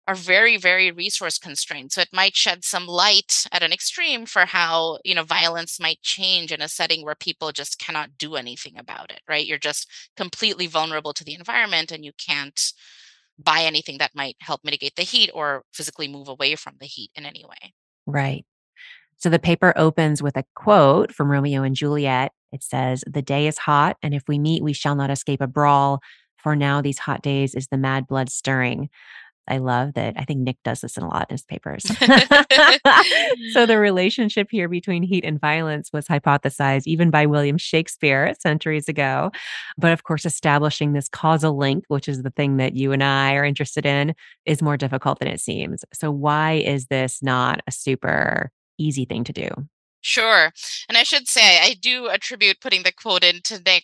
are 0.08 0.16
very 0.16 0.58
very 0.58 0.92
resource 0.92 1.38
constrained 1.38 1.92
so 1.92 2.02
it 2.02 2.10
might 2.14 2.36
shed 2.36 2.64
some 2.64 2.88
light 2.88 3.46
at 3.52 3.64
an 3.64 3.74
extreme 3.74 4.26
for 4.26 4.46
how 4.46 4.98
you 5.04 5.14
know 5.14 5.24
violence 5.24 5.80
might 5.80 6.02
change 6.02 6.52
in 6.52 6.62
a 6.62 6.68
setting 6.68 7.04
where 7.04 7.16
people 7.16 7.52
just 7.52 7.78
cannot 7.78 8.18
do 8.18 8.36
anything 8.36 8.78
about 8.78 9.12
it 9.12 9.22
right 9.28 9.46
you're 9.46 9.58
just 9.58 9.90
completely 10.16 10.68
vulnerable 10.68 11.14
to 11.14 11.24
the 11.24 11.36
environment 11.36 11.92
and 11.92 12.06
you 12.06 12.12
can't 12.18 12.74
buy 13.38 13.62
anything 13.62 13.98
that 14.00 14.16
might 14.16 14.36
help 14.40 14.62
mitigate 14.64 14.96
the 14.96 15.04
heat 15.04 15.30
or 15.34 15.64
physically 15.74 16.08
move 16.08 16.28
away 16.28 16.56
from 16.56 16.76
the 16.80 16.88
heat 16.88 17.12
in 17.16 17.26
any 17.26 17.44
way 17.46 17.74
right 18.06 18.46
so 19.18 19.30
the 19.30 19.40
paper 19.40 19.74
opens 19.76 20.22
with 20.22 20.38
a 20.38 20.46
quote 20.56 21.12
from 21.12 21.32
Romeo 21.32 21.64
and 21.64 21.76
Juliet. 21.76 22.32
It 22.52 22.62
says, 22.62 23.04
The 23.08 23.24
day 23.24 23.48
is 23.48 23.58
hot, 23.58 23.98
and 24.04 24.14
if 24.14 24.24
we 24.28 24.38
meet, 24.38 24.64
we 24.64 24.74
shall 24.74 24.96
not 24.96 25.10
escape 25.10 25.42
a 25.42 25.48
brawl. 25.48 26.02
For 26.38 26.56
now, 26.56 26.82
these 26.82 27.00
hot 27.00 27.24
days 27.24 27.56
is 27.56 27.68
the 27.68 27.80
mad 27.80 28.08
blood 28.08 28.30
stirring. 28.30 28.90
I 29.48 29.58
love 29.60 29.94
that. 29.94 30.16
I 30.18 30.24
think 30.24 30.42
Nick 30.42 30.58
does 30.63 30.82
this 30.82 30.98
in 30.98 31.04
a 31.04 31.08
lot 31.08 31.30
in 31.30 31.34
his 31.34 31.44
papers. 31.44 31.84
so 33.54 33.66
the 33.66 33.77
relationship 33.80 34.48
here 34.51 34.68
between 34.68 35.04
heat 35.04 35.24
and 35.24 35.39
violence 35.39 35.92
was 35.94 36.08
hypothesized 36.08 36.84
even 36.86 37.10
by 37.10 37.25
William 37.25 37.58
Shakespeare 37.58 38.34
centuries 38.39 38.89
ago. 38.89 39.32
But 39.77 39.92
of 39.94 40.04
course, 40.04 40.25
establishing 40.25 40.94
this 40.94 41.10
causal 41.10 41.58
link, 41.58 41.86
which 41.88 42.08
is 42.08 42.24
the 42.24 42.32
thing 42.32 42.58
that 42.58 42.75
you 42.75 42.92
and 42.92 43.04
I 43.04 43.34
are 43.36 43.46
interested 43.46 43.86
in, 43.86 44.13
is 44.46 44.62
more 44.62 44.77
difficult 44.77 45.20
than 45.20 45.27
it 45.27 45.39
seems. 45.39 45.84
So 45.94 46.12
why 46.12 46.54
is 46.54 46.88
this 46.88 47.22
not 47.22 47.62
a 47.68 47.72
super 47.72 48.51
easy 48.77 49.06
thing 49.06 49.24
to 49.25 49.34
do? 49.34 49.50
Sure. 50.01 50.51
And 50.88 50.98
I 50.98 51.04
should 51.04 51.27
say, 51.27 51.60
I 51.60 51.75
do 51.82 52.08
attribute 52.08 52.62
putting 52.62 52.84
the 52.84 52.92
quote 52.94 53.24
into 53.24 53.62
Nick, 53.66 53.84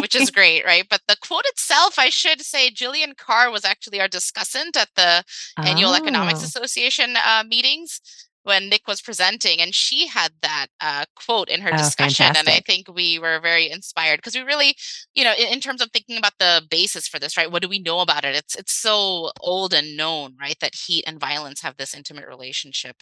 which 0.00 0.14
is 0.14 0.30
great, 0.30 0.64
right? 0.64 0.84
But 0.90 1.00
the 1.08 1.16
quote 1.26 1.44
itself, 1.46 1.98
I 1.98 2.10
should 2.10 2.42
say, 2.42 2.70
Jillian 2.70 3.16
Carr 3.16 3.50
was 3.50 3.64
actually 3.64 4.00
our 4.00 4.08
discussant 4.08 4.76
at 4.76 4.88
the 4.96 5.24
Annual 5.64 5.94
Economics 5.94 6.40
Oh. 6.42 6.44
Association 6.44 7.16
uh, 7.24 7.44
meetings 7.46 8.00
when 8.42 8.68
Nick 8.70 8.88
was 8.88 9.02
presenting, 9.02 9.60
and 9.60 9.74
she 9.74 10.06
had 10.06 10.32
that 10.42 10.66
uh, 10.80 11.04
quote 11.14 11.48
in 11.50 11.60
her 11.60 11.70
Oh, 11.72 11.76
discussion. 11.76 12.26
And 12.34 12.48
I 12.48 12.60
think 12.60 12.88
we 12.92 13.18
were 13.18 13.38
very 13.40 13.70
inspired 13.70 14.16
because 14.16 14.34
we 14.34 14.40
really, 14.40 14.74
you 15.14 15.24
know, 15.24 15.34
in, 15.38 15.52
in 15.52 15.60
terms 15.60 15.82
of 15.82 15.90
thinking 15.92 16.16
about 16.16 16.32
the 16.38 16.62
basis 16.70 17.06
for 17.06 17.18
this, 17.18 17.36
right? 17.36 17.50
What 17.50 17.62
do 17.62 17.68
we 17.68 17.78
know 17.78 18.00
about 18.00 18.24
it? 18.24 18.34
It's 18.34 18.54
it's 18.56 18.72
so 18.72 19.30
old 19.40 19.74
and 19.74 19.96
known, 19.96 20.36
right? 20.40 20.56
That 20.60 20.74
heat 20.74 21.04
and 21.06 21.20
violence 21.20 21.60
have 21.60 21.76
this 21.76 21.94
intimate 21.94 22.26
relationship. 22.26 22.96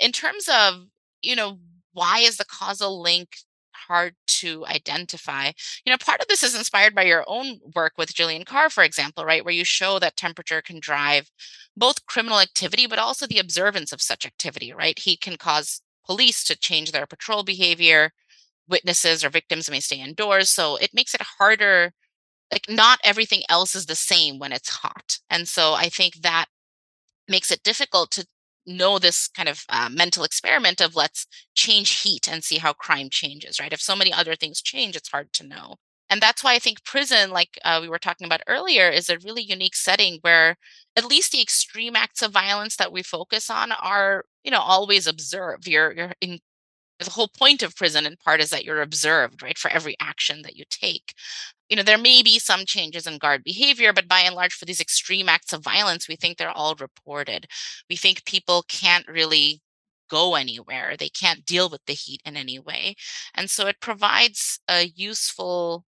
In 0.00 0.12
terms 0.12 0.48
of, 0.48 0.86
you 1.22 1.36
know, 1.36 1.58
why 1.92 2.20
is 2.20 2.36
the 2.36 2.44
causal 2.44 3.00
link 3.00 3.36
hard 3.72 4.14
to 4.26 4.64
identify? 4.66 5.52
You 5.84 5.92
know, 5.92 5.98
part 5.98 6.20
of 6.20 6.28
this 6.28 6.42
is 6.42 6.54
inspired 6.54 6.94
by 6.94 7.02
your 7.02 7.24
own 7.26 7.60
work 7.74 7.94
with 7.98 8.14
Jillian 8.14 8.46
Carr, 8.46 8.70
for 8.70 8.84
example, 8.84 9.24
right? 9.24 9.44
Where 9.44 9.54
you 9.54 9.64
show 9.64 9.98
that 9.98 10.16
temperature 10.16 10.62
can 10.62 10.80
drive 10.80 11.30
both 11.76 12.06
criminal 12.06 12.40
activity, 12.40 12.86
but 12.86 12.98
also 12.98 13.26
the 13.26 13.38
observance 13.38 13.92
of 13.92 14.02
such 14.02 14.26
activity, 14.26 14.72
right? 14.72 14.98
Heat 14.98 15.20
can 15.20 15.36
cause 15.36 15.82
police 16.04 16.44
to 16.44 16.58
change 16.58 16.92
their 16.92 17.06
patrol 17.06 17.42
behavior. 17.42 18.12
Witnesses 18.68 19.24
or 19.24 19.30
victims 19.30 19.70
may 19.70 19.80
stay 19.80 20.00
indoors. 20.00 20.50
So 20.50 20.76
it 20.76 20.94
makes 20.94 21.14
it 21.14 21.22
harder. 21.38 21.92
Like, 22.52 22.66
not 22.68 23.00
everything 23.04 23.42
else 23.48 23.74
is 23.74 23.86
the 23.86 23.96
same 23.96 24.38
when 24.38 24.52
it's 24.52 24.68
hot. 24.68 25.18
And 25.28 25.48
so 25.48 25.74
I 25.74 25.88
think 25.88 26.22
that 26.22 26.46
makes 27.28 27.50
it 27.50 27.62
difficult 27.62 28.10
to 28.12 28.26
know 28.66 28.98
this 28.98 29.28
kind 29.28 29.48
of 29.48 29.64
uh, 29.68 29.88
mental 29.90 30.24
experiment 30.24 30.80
of 30.80 30.96
let's 30.96 31.26
change 31.54 32.00
heat 32.02 32.28
and 32.28 32.44
see 32.44 32.58
how 32.58 32.72
crime 32.72 33.08
changes, 33.10 33.60
right? 33.60 33.72
If 33.72 33.80
so 33.80 33.96
many 33.96 34.12
other 34.12 34.36
things 34.36 34.62
change, 34.62 34.96
it's 34.96 35.10
hard 35.10 35.32
to 35.34 35.46
know. 35.46 35.76
And 36.08 36.20
that's 36.20 36.42
why 36.42 36.54
I 36.54 36.58
think 36.58 36.84
prison, 36.84 37.30
like 37.30 37.58
uh, 37.64 37.78
we 37.80 37.88
were 37.88 37.98
talking 37.98 38.26
about 38.26 38.42
earlier, 38.48 38.88
is 38.88 39.08
a 39.08 39.18
really 39.18 39.42
unique 39.42 39.76
setting 39.76 40.18
where 40.22 40.56
at 40.96 41.04
least 41.04 41.32
the 41.32 41.40
extreme 41.40 41.94
acts 41.94 42.20
of 42.22 42.32
violence 42.32 42.76
that 42.76 42.92
we 42.92 43.02
focus 43.02 43.48
on 43.48 43.70
are, 43.72 44.24
you 44.42 44.50
know, 44.50 44.60
always 44.60 45.06
observed. 45.06 45.68
You're, 45.68 45.92
you're 45.92 46.12
in 46.20 46.40
the 46.98 47.10
whole 47.10 47.28
point 47.28 47.62
of 47.62 47.76
prison 47.76 48.06
in 48.06 48.16
part 48.16 48.40
is 48.40 48.50
that 48.50 48.64
you're 48.64 48.82
observed, 48.82 49.42
right, 49.42 49.58
for 49.58 49.70
every 49.70 49.96
action 50.00 50.42
that 50.42 50.56
you 50.56 50.64
take 50.70 51.14
you 51.70 51.76
know, 51.76 51.84
there 51.84 51.98
may 51.98 52.22
be 52.22 52.38
some 52.38 52.66
changes 52.66 53.06
in 53.06 53.18
guard 53.18 53.44
behavior, 53.44 53.92
but 53.92 54.08
by 54.08 54.20
and 54.20 54.34
large, 54.34 54.52
for 54.52 54.64
these 54.66 54.80
extreme 54.80 55.28
acts 55.28 55.52
of 55.52 55.62
violence, 55.62 56.08
we 56.08 56.16
think 56.16 56.36
they're 56.36 56.50
all 56.50 56.74
reported. 56.74 57.46
We 57.88 57.96
think 57.96 58.24
people 58.24 58.64
can't 58.68 59.06
really 59.08 59.62
go 60.10 60.34
anywhere, 60.34 60.96
they 60.98 61.08
can't 61.08 61.46
deal 61.46 61.70
with 61.70 61.82
the 61.86 61.92
heat 61.94 62.20
in 62.24 62.36
any 62.36 62.58
way. 62.58 62.96
And 63.34 63.48
so 63.48 63.68
it 63.68 63.80
provides 63.80 64.58
a 64.68 64.86
useful 64.96 65.84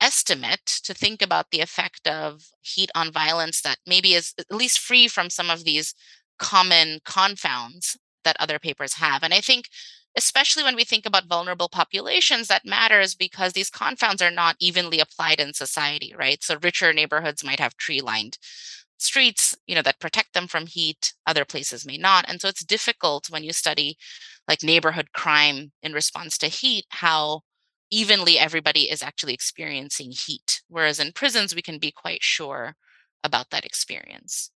estimate 0.00 0.66
to 0.84 0.94
think 0.94 1.22
about 1.22 1.46
the 1.50 1.60
effect 1.60 2.06
of 2.06 2.42
heat 2.60 2.90
on 2.94 3.12
violence 3.12 3.62
that 3.62 3.78
maybe 3.86 4.14
is 4.14 4.34
at 4.38 4.52
least 4.54 4.78
free 4.78 5.08
from 5.08 5.30
some 5.30 5.50
of 5.50 5.64
these 5.64 5.94
common 6.38 7.00
confounds 7.04 7.96
that 8.24 8.36
other 8.38 8.58
papers 8.58 8.94
have. 8.94 9.22
And 9.22 9.32
I 9.32 9.40
think 9.40 9.66
especially 10.16 10.62
when 10.62 10.76
we 10.76 10.84
think 10.84 11.06
about 11.06 11.26
vulnerable 11.26 11.68
populations 11.68 12.48
that 12.48 12.64
matters 12.66 13.14
because 13.14 13.52
these 13.52 13.70
confounds 13.70 14.20
are 14.22 14.30
not 14.30 14.56
evenly 14.60 15.00
applied 15.00 15.40
in 15.40 15.54
society 15.54 16.12
right? 16.18 16.42
So 16.42 16.58
richer 16.62 16.92
neighborhoods 16.92 17.44
might 17.44 17.60
have 17.60 17.76
tree 17.76 18.00
lined 18.00 18.38
streets 18.98 19.56
you 19.66 19.74
know 19.74 19.82
that 19.82 19.98
protect 19.98 20.34
them 20.34 20.46
from 20.46 20.66
heat 20.66 21.14
other 21.26 21.44
places 21.44 21.86
may 21.86 21.96
not. 21.96 22.24
And 22.28 22.40
so 22.40 22.48
it's 22.48 22.64
difficult 22.64 23.30
when 23.30 23.44
you 23.44 23.52
study 23.52 23.96
like 24.48 24.62
neighborhood 24.62 25.12
crime 25.14 25.72
in 25.82 25.92
response 25.92 26.36
to 26.38 26.48
heat 26.48 26.84
how 26.90 27.42
evenly 27.90 28.38
everybody 28.38 28.90
is 28.90 29.02
actually 29.02 29.34
experiencing 29.34 30.12
heat 30.12 30.62
whereas 30.68 31.00
in 31.00 31.12
prisons 31.12 31.54
we 31.54 31.62
can 31.62 31.78
be 31.78 31.90
quite 31.90 32.22
sure 32.22 32.76
about 33.24 33.50
that 33.50 33.64
experience 33.64 34.50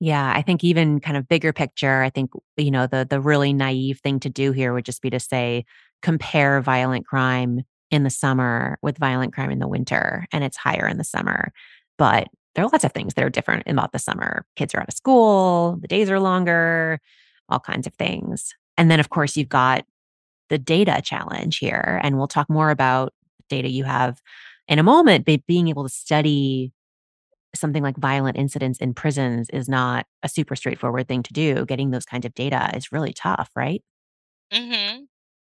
Yeah, 0.00 0.32
I 0.34 0.42
think 0.42 0.62
even 0.62 1.00
kind 1.00 1.16
of 1.16 1.28
bigger 1.28 1.52
picture, 1.52 2.02
I 2.02 2.10
think, 2.10 2.30
you 2.56 2.70
know, 2.70 2.86
the 2.86 3.06
the 3.08 3.20
really 3.20 3.52
naive 3.52 4.00
thing 4.00 4.20
to 4.20 4.28
do 4.28 4.52
here 4.52 4.72
would 4.74 4.84
just 4.84 5.00
be 5.02 5.10
to 5.10 5.20
say, 5.20 5.64
compare 6.02 6.60
violent 6.60 7.06
crime 7.06 7.62
in 7.90 8.02
the 8.02 8.10
summer 8.10 8.78
with 8.82 8.98
violent 8.98 9.32
crime 9.32 9.50
in 9.50 9.58
the 9.58 9.68
winter, 9.68 10.26
and 10.32 10.44
it's 10.44 10.56
higher 10.58 10.86
in 10.86 10.98
the 10.98 11.04
summer. 11.04 11.50
But 11.98 12.28
there 12.54 12.64
are 12.64 12.68
lots 12.68 12.84
of 12.84 12.92
things 12.92 13.14
that 13.14 13.24
are 13.24 13.30
different 13.30 13.62
about 13.66 13.92
the 13.92 13.98
summer. 13.98 14.44
Kids 14.56 14.74
are 14.74 14.80
out 14.80 14.88
of 14.88 14.94
school, 14.94 15.78
the 15.80 15.88
days 15.88 16.10
are 16.10 16.20
longer, 16.20 17.00
all 17.48 17.60
kinds 17.60 17.86
of 17.86 17.94
things. 17.94 18.54
And 18.76 18.90
then, 18.90 19.00
of 19.00 19.08
course, 19.10 19.36
you've 19.36 19.48
got 19.48 19.86
the 20.50 20.58
data 20.58 21.00
challenge 21.04 21.58
here, 21.58 22.00
and 22.02 22.18
we'll 22.18 22.28
talk 22.28 22.50
more 22.50 22.70
about 22.70 23.14
data 23.50 23.68
you 23.70 23.84
have 23.84 24.20
in 24.68 24.78
a 24.78 24.82
moment, 24.84 25.24
but 25.26 25.46
being 25.46 25.68
able 25.68 25.84
to 25.84 25.88
study 25.90 26.72
something 27.60 27.82
like 27.82 27.96
violent 27.96 28.36
incidents 28.36 28.78
in 28.80 28.94
prisons 28.94 29.48
is 29.50 29.68
not 29.68 30.06
a 30.22 30.28
super 30.28 30.56
straightforward 30.56 31.08
thing 31.08 31.22
to 31.24 31.32
do. 31.32 31.64
Getting 31.66 31.90
those 31.90 32.06
kinds 32.06 32.26
of 32.26 32.34
data 32.34 32.70
is 32.74 32.92
really 32.92 33.12
tough, 33.12 33.50
right? 33.56 33.82
hmm 34.52 35.04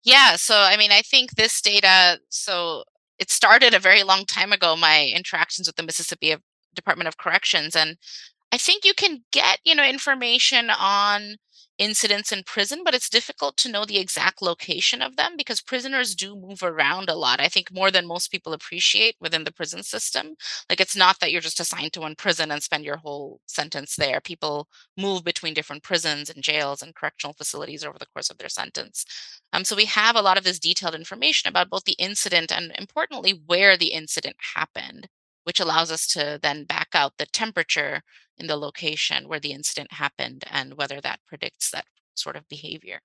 Yeah, 0.04 0.36
so 0.38 0.56
I 0.58 0.78
mean, 0.78 0.92
I 0.92 1.02
think 1.04 1.34
this 1.34 1.62
data, 1.62 2.20
so 2.30 2.84
it 3.20 3.32
started 3.32 3.74
a 3.76 3.80
very 3.80 4.04
long 4.04 4.26
time 4.26 4.54
ago, 4.54 4.76
my 4.78 5.08
interactions 5.16 5.68
with 5.68 5.78
the 5.78 5.84
Mississippi 5.84 6.36
Department 6.76 7.08
of 7.10 7.18
Corrections, 7.18 7.76
and 7.76 7.98
I 8.54 8.58
think 8.58 8.86
you 8.86 8.94
can 8.96 9.24
get, 9.34 9.60
you 9.66 9.76
know, 9.76 9.86
information 9.86 10.70
on 10.72 11.38
incidents 11.78 12.32
in 12.32 12.44
prison, 12.44 12.82
but 12.84 12.94
it's 12.96 13.10
difficult 13.10 13.58
to 13.58 13.72
know 13.72 13.86
the 13.86 13.98
exact 13.98 14.42
location 14.42 15.02
of 15.02 15.16
them 15.16 15.34
because 15.38 15.62
prisoners 15.62 16.16
do 16.16 16.36
move 16.36 16.64
around 16.64 17.10
a 17.10 17.16
lot. 17.16 17.40
I 17.40 17.48
think 17.48 17.72
more 17.72 17.92
than 17.92 18.08
most 18.08 18.32
people 18.32 18.54
appreciate 18.54 19.16
within 19.20 19.44
the 19.44 19.52
prison 19.52 19.84
system. 19.84 20.36
Like 20.70 20.80
it's 20.80 20.96
not 20.96 21.20
that 21.20 21.32
you're 21.32 21.42
just 21.42 21.60
assigned 21.60 21.94
to 21.94 22.02
one 22.02 22.16
prison 22.16 22.52
and 22.52 22.64
spend 22.64 22.84
your 22.84 22.98
whole 22.98 23.42
sentence 23.48 23.96
there. 23.96 24.20
People 24.22 24.68
move 24.98 25.24
between 25.24 25.54
different 25.54 25.84
prisons 25.84 26.30
and 26.30 26.44
jails 26.44 26.82
and 26.82 26.96
correctional 26.96 27.34
facilities 27.34 27.84
over 27.84 27.98
the 28.00 28.08
course 28.14 28.30
of 28.30 28.38
their 28.38 28.50
sentence. 28.50 29.06
Um, 29.54 29.64
so 29.64 29.76
we 29.76 29.86
have 29.86 30.16
a 30.16 30.22
lot 30.22 30.38
of 30.38 30.44
this 30.44 30.60
detailed 30.60 30.96
information 30.96 31.50
about 31.50 31.70
both 31.70 31.86
the 31.86 31.96
incident 32.00 32.52
and 32.52 32.72
importantly 32.78 33.42
where 33.46 33.78
the 33.78 33.94
incident 33.94 34.36
happened, 34.56 35.08
which 35.44 35.60
allows 35.60 35.92
us 35.92 36.08
to 36.08 36.40
then 36.42 36.64
back 36.64 36.90
out 36.94 37.14
the 37.18 37.26
temperature 37.28 38.02
in 38.38 38.48
the 38.48 38.58
location 38.58 39.28
where 39.28 39.40
the 39.40 39.52
incident 39.52 39.94
happened 39.94 40.44
and 40.52 40.76
whether 40.76 41.02
that 41.02 41.20
predicts 41.28 41.72
that 41.72 41.86
sort 42.16 42.36
of 42.36 42.48
behavior. 42.48 43.02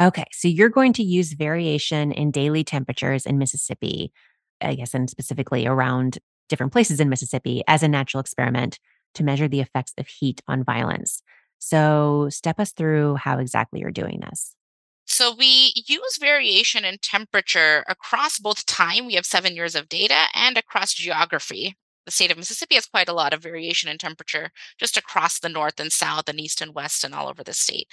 Okay, 0.00 0.24
so 0.32 0.48
you're 0.48 0.68
going 0.68 0.92
to 0.94 1.02
use 1.02 1.32
variation 1.32 2.12
in 2.12 2.30
daily 2.30 2.64
temperatures 2.64 3.26
in 3.26 3.38
Mississippi, 3.38 4.12
I 4.60 4.74
guess, 4.74 4.94
and 4.94 5.08
specifically 5.08 5.66
around 5.66 6.18
different 6.48 6.72
places 6.72 7.00
in 7.00 7.08
Mississippi 7.08 7.62
as 7.68 7.82
a 7.82 7.88
natural 7.88 8.20
experiment 8.20 8.78
to 9.14 9.22
measure 9.22 9.48
the 9.48 9.60
effects 9.60 9.92
of 9.98 10.08
heat 10.08 10.40
on 10.48 10.64
violence. 10.64 11.22
So, 11.58 12.28
step 12.30 12.58
us 12.58 12.72
through 12.72 13.16
how 13.16 13.38
exactly 13.38 13.80
you're 13.80 13.92
doing 13.92 14.20
this. 14.28 14.56
So 15.04 15.34
we 15.34 15.74
use 15.86 16.16
variation 16.18 16.84
in 16.84 16.98
temperature 16.98 17.84
across 17.86 18.38
both 18.38 18.64
time, 18.66 19.06
we 19.06 19.14
have 19.14 19.26
seven 19.26 19.54
years 19.54 19.74
of 19.74 19.88
data, 19.88 20.24
and 20.34 20.56
across 20.56 20.94
geography. 20.94 21.76
The 22.04 22.12
state 22.12 22.30
of 22.30 22.38
Mississippi 22.38 22.74
has 22.74 22.86
quite 22.86 23.08
a 23.08 23.12
lot 23.12 23.32
of 23.32 23.42
variation 23.42 23.88
in 23.88 23.98
temperature 23.98 24.50
just 24.78 24.96
across 24.96 25.38
the 25.38 25.48
north 25.48 25.78
and 25.78 25.92
south 25.92 26.28
and 26.28 26.40
east 26.40 26.60
and 26.60 26.74
west 26.74 27.04
and 27.04 27.14
all 27.14 27.28
over 27.28 27.44
the 27.44 27.52
state. 27.52 27.86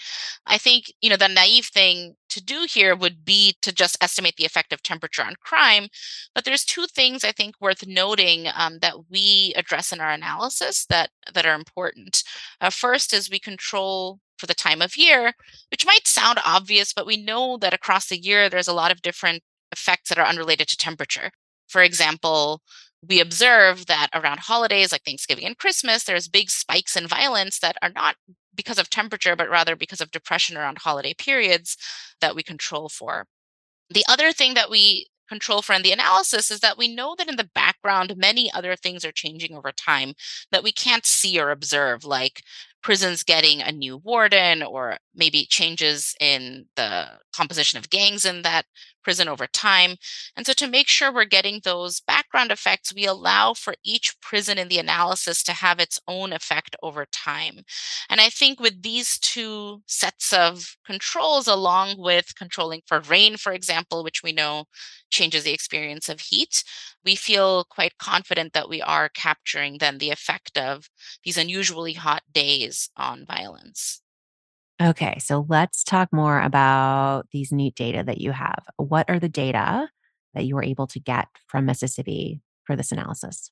I 0.45 0.57
think, 0.57 0.91
you 1.01 1.09
know, 1.09 1.15
the 1.17 1.27
naive 1.27 1.65
thing 1.65 2.15
to 2.29 2.43
do 2.43 2.65
here 2.67 2.95
would 2.95 3.23
be 3.25 3.55
to 3.61 3.71
just 3.71 3.97
estimate 4.01 4.35
the 4.37 4.45
effect 4.45 4.73
of 4.73 4.81
temperature 4.83 5.23
on 5.23 5.35
crime. 5.41 5.87
But 6.33 6.45
there's 6.45 6.65
two 6.65 6.85
things 6.87 7.23
I 7.23 7.31
think 7.31 7.55
worth 7.61 7.85
noting 7.85 8.47
um, 8.55 8.79
that 8.79 9.09
we 9.09 9.53
address 9.55 9.91
in 9.91 9.99
our 9.99 10.11
analysis 10.11 10.85
that 10.89 11.09
that 11.33 11.45
are 11.45 11.55
important. 11.55 12.23
Uh, 12.61 12.69
first 12.69 13.13
is 13.13 13.29
we 13.29 13.39
control 13.39 14.19
for 14.37 14.47
the 14.47 14.53
time 14.53 14.81
of 14.81 14.95
year 14.95 15.33
which 15.71 15.85
might 15.85 16.07
sound 16.07 16.39
obvious, 16.45 16.93
but 16.93 17.05
we 17.05 17.17
know 17.17 17.57
that 17.57 17.73
across 17.73 18.07
the 18.07 18.19
year, 18.19 18.49
there's 18.49 18.67
a 18.67 18.73
lot 18.73 18.91
of 18.91 19.01
different 19.01 19.43
effects 19.71 20.09
that 20.09 20.17
are 20.17 20.25
unrelated 20.25 20.67
to 20.67 20.77
temperature. 20.77 21.31
For 21.67 21.81
example, 21.83 22.61
we 23.07 23.19
observe 23.19 23.85
that 23.85 24.09
around 24.13 24.39
holidays 24.39 24.91
like 24.91 25.03
Thanksgiving 25.03 25.45
and 25.45 25.57
Christmas, 25.57 26.03
there's 26.03 26.27
big 26.27 26.49
spikes 26.49 26.95
in 26.95 27.07
violence 27.07 27.59
that 27.59 27.77
are 27.81 27.91
not 27.95 28.15
because 28.55 28.77
of 28.77 28.89
temperature, 28.89 29.35
but 29.35 29.49
rather 29.49 29.75
because 29.75 30.01
of 30.01 30.11
depression 30.11 30.57
around 30.57 30.79
holiday 30.79 31.13
periods 31.13 31.77
that 32.19 32.35
we 32.35 32.43
control 32.43 32.89
for. 32.89 33.25
The 33.89 34.03
other 34.09 34.31
thing 34.33 34.53
that 34.55 34.69
we 34.69 35.07
control 35.29 35.61
for 35.61 35.73
in 35.73 35.83
the 35.83 35.91
analysis 35.91 36.51
is 36.51 36.59
that 36.59 36.77
we 36.77 36.93
know 36.93 37.15
that 37.17 37.29
in 37.29 37.37
the 37.37 37.49
background, 37.55 38.15
many 38.17 38.51
other 38.51 38.75
things 38.75 39.05
are 39.05 39.11
changing 39.11 39.55
over 39.55 39.71
time 39.71 40.13
that 40.51 40.63
we 40.63 40.71
can't 40.71 41.05
see 41.05 41.39
or 41.39 41.51
observe, 41.51 42.03
like 42.03 42.41
prisons 42.81 43.23
getting 43.23 43.61
a 43.61 43.71
new 43.71 43.97
warden 43.97 44.63
or 44.63 44.97
maybe 45.15 45.45
changes 45.45 46.15
in 46.19 46.65
the 46.75 47.07
composition 47.35 47.77
of 47.77 47.89
gangs 47.89 48.25
in 48.25 48.41
that 48.43 48.65
prison 49.03 49.27
over 49.27 49.47
time. 49.47 49.95
And 50.35 50.45
so, 50.45 50.53
to 50.53 50.67
make 50.67 50.87
sure 50.87 51.13
we're 51.13 51.25
getting 51.25 51.61
those 51.63 52.01
background 52.01 52.51
effects, 52.51 52.93
we 52.93 53.05
allow 53.05 53.53
for 53.53 53.75
each 53.83 54.15
prison 54.21 54.57
in 54.57 54.67
the 54.67 54.79
analysis 54.79 55.43
to 55.43 55.53
have 55.53 55.79
its 55.79 55.99
own 56.07 56.33
effect 56.33 56.75
over 56.83 57.05
time. 57.11 57.61
And 58.09 58.21
I 58.21 58.29
think 58.29 58.59
with 58.59 58.81
these 58.81 59.17
two 59.19 59.81
sets 59.87 60.33
of 60.33 60.75
controls, 60.85 61.47
along 61.47 61.95
with 61.97 62.35
controlling 62.35 62.81
for 62.85 62.99
rain, 62.99 63.37
for 63.37 63.53
example, 63.53 64.03
which 64.03 64.23
we 64.23 64.31
know 64.31 64.65
changes 65.09 65.43
the 65.43 65.53
experience 65.53 66.09
of 66.09 66.19
heat, 66.21 66.63
we 67.03 67.15
feel 67.15 67.63
quite 67.65 67.97
confident 67.97 68.53
that 68.53 68.69
we 68.69 68.81
are 68.81 69.09
capturing 69.09 69.77
then 69.79 69.97
the 69.97 70.11
effect 70.11 70.57
of 70.57 70.89
these 71.23 71.37
unusually 71.37 71.93
hot 71.93 72.23
days 72.31 72.89
on 72.97 73.25
violence. 73.25 74.01
Okay, 74.81 75.17
so 75.19 75.45
let's 75.49 75.83
talk 75.83 76.09
more 76.13 76.39
about 76.41 77.27
these 77.31 77.51
neat 77.51 77.75
data 77.75 78.03
that 78.05 78.19
you 78.21 78.31
have. 78.31 78.63
What 78.77 79.09
are 79.09 79.19
the 79.19 79.27
data 79.27 79.89
that 80.33 80.45
you 80.45 80.55
were 80.55 80.63
able 80.63 80.87
to 80.87 80.99
get 80.99 81.27
from 81.47 81.65
Mississippi 81.65 82.41
for 82.63 82.75
this 82.77 82.91
analysis? 82.91 83.51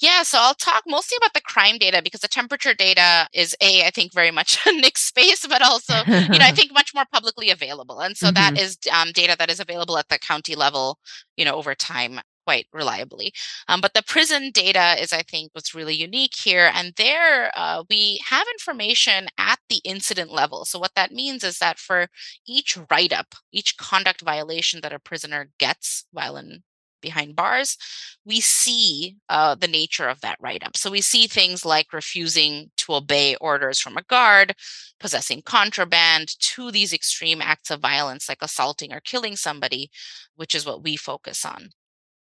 Yeah, 0.00 0.22
so 0.24 0.38
I'll 0.40 0.54
talk 0.54 0.82
mostly 0.88 1.16
about 1.16 1.34
the 1.34 1.40
crime 1.40 1.78
data 1.78 2.02
because 2.02 2.20
the 2.20 2.28
temperature 2.28 2.74
data 2.74 3.28
is 3.32 3.56
a, 3.60 3.84
I 3.86 3.90
think, 3.90 4.12
very 4.12 4.32
much 4.32 4.58
a 4.66 4.72
Nick's 4.72 5.02
space, 5.02 5.46
but 5.46 5.62
also, 5.62 6.04
you 6.32 6.38
know, 6.38 6.44
I 6.46 6.50
think 6.52 6.72
much 6.72 6.92
more 6.94 7.04
publicly 7.12 7.50
available. 7.50 8.00
And 8.00 8.16
so 8.16 8.30
that 8.32 8.52
Mhm. 8.52 8.58
is 8.58 8.76
um, 8.92 9.12
data 9.12 9.36
that 9.38 9.50
is 9.50 9.60
available 9.60 9.96
at 9.96 10.08
the 10.08 10.18
county 10.18 10.56
level, 10.56 10.98
you 11.36 11.44
know, 11.44 11.54
over 11.54 11.74
time 11.74 12.20
quite 12.44 12.66
reliably. 12.72 13.32
Um, 13.68 13.80
but 13.80 13.94
the 13.94 14.02
prison 14.02 14.50
data 14.52 14.96
is, 15.00 15.12
I 15.12 15.22
think, 15.22 15.50
what's 15.52 15.74
really 15.74 15.94
unique 15.94 16.34
here. 16.34 16.70
And 16.74 16.92
there 16.96 17.50
uh, 17.56 17.84
we 17.88 18.20
have 18.28 18.46
information 18.52 19.28
at 19.38 19.58
the 19.68 19.80
incident 19.84 20.30
level. 20.30 20.64
So 20.64 20.78
what 20.78 20.94
that 20.96 21.12
means 21.12 21.44
is 21.44 21.58
that 21.58 21.78
for 21.78 22.08
each 22.46 22.78
write 22.90 23.12
up, 23.12 23.34
each 23.52 23.76
conduct 23.76 24.20
violation 24.20 24.80
that 24.82 24.92
a 24.92 24.98
prisoner 24.98 25.50
gets 25.58 26.06
while 26.12 26.36
in 26.36 26.62
behind 27.04 27.36
bars, 27.36 27.76
we 28.24 28.40
see 28.40 29.16
uh, 29.28 29.54
the 29.54 29.68
nature 29.68 30.08
of 30.08 30.20
that 30.22 30.38
write 30.40 30.64
up. 30.64 30.76
So 30.76 30.90
we 30.90 31.02
see 31.02 31.26
things 31.26 31.64
like 31.64 31.92
refusing 31.92 32.70
to 32.78 32.94
obey 32.94 33.36
orders 33.36 33.78
from 33.78 33.96
a 33.96 34.02
guard, 34.02 34.54
possessing 34.98 35.42
contraband, 35.42 36.34
to 36.40 36.72
these 36.72 36.92
extreme 36.92 37.42
acts 37.42 37.70
of 37.70 37.80
violence 37.80 38.28
like 38.28 38.42
assaulting 38.42 38.92
or 38.92 39.00
killing 39.00 39.36
somebody, 39.36 39.90
which 40.34 40.54
is 40.54 40.66
what 40.66 40.82
we 40.82 40.96
focus 40.96 41.44
on. 41.44 41.68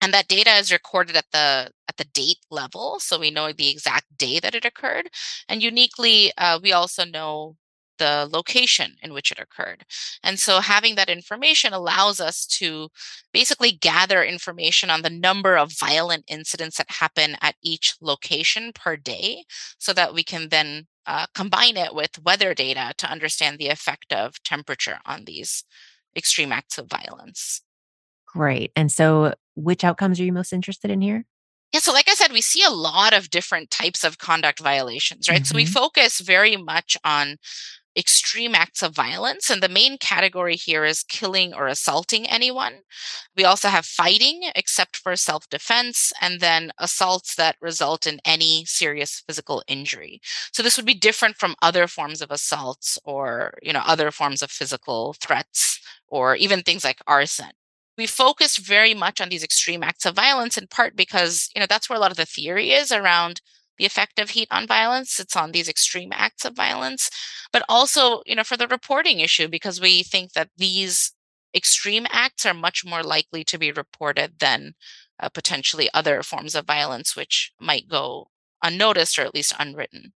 And 0.07 0.13
that 0.13 0.29
data 0.29 0.51
is 0.51 0.71
recorded 0.71 1.17
at 1.17 1.25
the 1.33 1.69
at 1.89 1.97
the 1.97 2.05
date 2.05 2.37
level, 2.49 2.97
so 3.01 3.19
we 3.19 3.29
know 3.29 3.51
the 3.51 3.69
exact 3.69 4.17
day 4.17 4.39
that 4.39 4.55
it 4.55 4.63
occurred. 4.63 5.09
And 5.49 5.61
uniquely, 5.61 6.31
uh, 6.37 6.61
we 6.63 6.71
also 6.71 7.03
know 7.03 7.57
the 7.97 8.25
location 8.31 8.95
in 9.03 9.11
which 9.11 9.33
it 9.33 9.37
occurred. 9.37 9.83
And 10.23 10.39
so 10.39 10.61
having 10.61 10.95
that 10.95 11.09
information 11.09 11.73
allows 11.73 12.21
us 12.21 12.45
to 12.59 12.87
basically 13.33 13.73
gather 13.73 14.23
information 14.23 14.89
on 14.89 15.01
the 15.01 15.09
number 15.09 15.57
of 15.57 15.77
violent 15.77 16.23
incidents 16.29 16.77
that 16.77 16.89
happen 16.89 17.35
at 17.41 17.55
each 17.61 17.95
location 17.99 18.71
per 18.73 18.95
day 18.95 19.43
so 19.77 19.91
that 19.91 20.13
we 20.13 20.23
can 20.23 20.47
then 20.47 20.87
uh, 21.05 21.25
combine 21.35 21.75
it 21.75 21.93
with 21.93 22.23
weather 22.23 22.53
data 22.53 22.93
to 22.99 23.11
understand 23.11 23.57
the 23.57 23.67
effect 23.67 24.13
of 24.13 24.41
temperature 24.43 24.99
on 25.05 25.25
these 25.25 25.65
extreme 26.15 26.53
acts 26.53 26.77
of 26.77 26.89
violence. 26.89 27.61
Great. 28.25 28.71
And 28.73 28.89
so, 28.89 29.33
which 29.57 29.83
outcomes 29.85 30.19
are 30.21 30.25
you 30.25 30.33
most 30.33 30.53
interested 30.53 30.91
in 30.91 31.01
here? 31.01 31.25
Yeah, 31.73 31.81
so 31.81 31.91
like 31.91 32.07
I 32.09 32.13
said, 32.13 32.31
we 32.31 32.41
see 32.41 32.63
a 32.63 32.69
lot 32.69 33.13
of 33.13 33.29
different 33.29 33.71
types 33.71 34.03
of 34.03 34.17
conduct 34.19 34.59
violations, 34.59 35.27
right? 35.29 35.45
So 35.45 35.55
we 35.55 35.65
Mhm. 35.65 35.73
focus 35.73 36.19
very 36.21 36.55
much 36.55 36.97
on 37.03 37.37
extreme 37.97 38.55
acts 38.55 38.83
of 38.83 38.95
violence. 38.95 39.49
And 39.49 39.61
the 39.63 39.69
main 39.69 39.97
category 39.97 40.55
here 40.55 40.85
is 40.85 41.03
killing 41.03 41.53
or 41.53 41.67
assaulting 41.67 42.27
anyone. 42.27 42.81
We 43.35 43.45
also 43.45 43.69
have 43.69 43.85
fighting, 43.85 44.51
except 44.55 44.97
for 44.97 45.15
self 45.17 45.49
defense, 45.49 46.13
and 46.21 46.41
then 46.41 46.71
assaults 46.79 47.35
that 47.35 47.57
result 47.61 48.07
in 48.07 48.21
any 48.25 48.65
serious 48.65 49.23
physical 49.27 49.63
injury. 49.67 50.21
So 50.53 50.63
this 50.63 50.77
would 50.77 50.85
be 50.87 50.93
different 50.95 51.37
from 51.37 51.55
other 51.61 51.87
forms 51.87 52.21
of 52.21 52.31
assaults 52.31 52.97
or, 53.05 53.53
you 53.63 53.73
know, 53.73 53.83
other 53.85 54.11
forms 54.11 54.41
of 54.43 54.51
physical 54.51 55.13
threats 55.13 55.79
or 56.07 56.35
even 56.37 56.63
things 56.63 56.83
like 56.85 57.01
arson. 57.07 57.51
We 57.97 58.05
focus 58.07 58.57
very 58.57 58.93
much 58.93 59.19
on 59.19 59.29
these 59.29 59.43
extreme 59.43 59.83
acts 59.83 60.05
of 60.05 60.15
violence 60.15 60.57
in 60.57 60.67
part 60.67 60.95
because, 60.95 61.49
you 61.55 61.59
know, 61.59 61.65
that's 61.67 61.89
where 61.89 61.97
a 61.97 61.99
lot 61.99 62.11
of 62.11 62.17
the 62.17 62.25
theory 62.25 62.71
is 62.71 62.91
around 62.91 63.41
the 63.77 63.85
effect 63.85 64.19
of 64.19 64.31
heat 64.31 64.47
on 64.51 64.67
violence. 64.67 65.19
It's 65.19 65.35
on 65.35 65.51
these 65.51 65.67
extreme 65.69 66.11
acts 66.13 66.45
of 66.45 66.55
violence, 66.55 67.09
but 67.51 67.63
also, 67.67 68.21
you 68.25 68.35
know, 68.35 68.43
for 68.43 68.57
the 68.57 68.67
reporting 68.67 69.19
issue, 69.19 69.47
because 69.47 69.81
we 69.81 70.03
think 70.03 70.33
that 70.33 70.49
these 70.57 71.13
extreme 71.55 72.05
acts 72.11 72.45
are 72.45 72.53
much 72.53 72.85
more 72.85 73.03
likely 73.03 73.43
to 73.45 73.57
be 73.57 73.71
reported 73.71 74.39
than 74.39 74.75
uh, 75.19 75.29
potentially 75.29 75.89
other 75.93 76.21
forms 76.23 76.53
of 76.55 76.65
violence, 76.65 77.15
which 77.15 77.51
might 77.59 77.87
go 77.87 78.29
unnoticed 78.63 79.17
or 79.17 79.23
at 79.23 79.33
least 79.33 79.53
unwritten. 79.59 80.13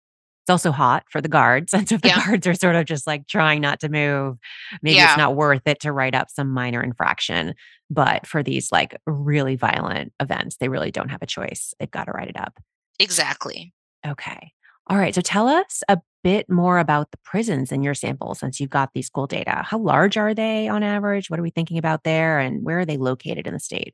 Also 0.52 0.72
hot 0.72 1.04
for 1.10 1.22
the 1.22 1.30
guards. 1.30 1.74
And 1.82 1.88
so 1.90 1.96
if 1.96 2.02
the 2.02 2.10
Yeah. 2.10 2.24
guards 2.26 2.46
are 2.48 2.54
sort 2.54 2.76
of 2.76 2.86
just 2.86 3.08
like 3.08 3.28
trying 3.28 3.62
not 3.62 3.80
to 3.82 3.90
move, 3.90 4.38
maybe 4.84 4.98
it's 5.00 5.18
not 5.18 5.36
worth 5.36 5.64
it 5.66 5.80
to 5.82 5.92
write 5.92 6.14
up 6.16 6.30
some 6.30 6.50
minor 6.52 6.82
infraction. 6.84 7.56
But 7.90 8.28
for 8.28 8.44
these 8.44 8.72
like 8.72 8.96
really 9.06 9.56
violent 9.56 10.14
events, 10.20 10.58
they 10.58 10.70
really 10.70 10.92
don't 10.92 11.10
have 11.10 11.22
a 11.22 11.26
choice. 11.28 11.74
They've 11.80 11.90
got 11.92 12.06
to 12.06 12.12
write 12.12 12.30
it 12.30 12.38
up. 12.40 12.60
exactly. 13.00 13.74
Okay. 14.06 14.52
All 14.88 14.98
right. 14.98 15.14
So 15.16 15.22
tell 15.22 15.48
us 15.48 15.84
a 15.90 16.00
bit 16.24 16.50
more 16.50 16.80
about 16.80 17.12
the 17.12 17.18
prisons 17.24 17.72
in 17.72 17.82
your 17.84 17.94
sample 17.94 18.36
since 18.36 18.60
you've 18.60 18.70
got 18.70 18.92
these 18.94 19.08
school 19.08 19.28
data. 19.28 19.64
How 19.66 19.78
large 19.78 20.18
are 20.18 20.34
they 20.34 20.68
on 20.68 20.84
average? 20.84 21.30
What 21.30 21.40
are 21.40 21.44
we 21.44 21.50
thinking 21.52 21.78
about 21.78 22.04
there? 22.04 22.40
And 22.40 22.64
where 22.64 22.80
are 22.80 22.86
they 22.86 22.98
located 22.98 23.48
in 23.48 23.54
the 23.54 23.60
state? 23.60 23.94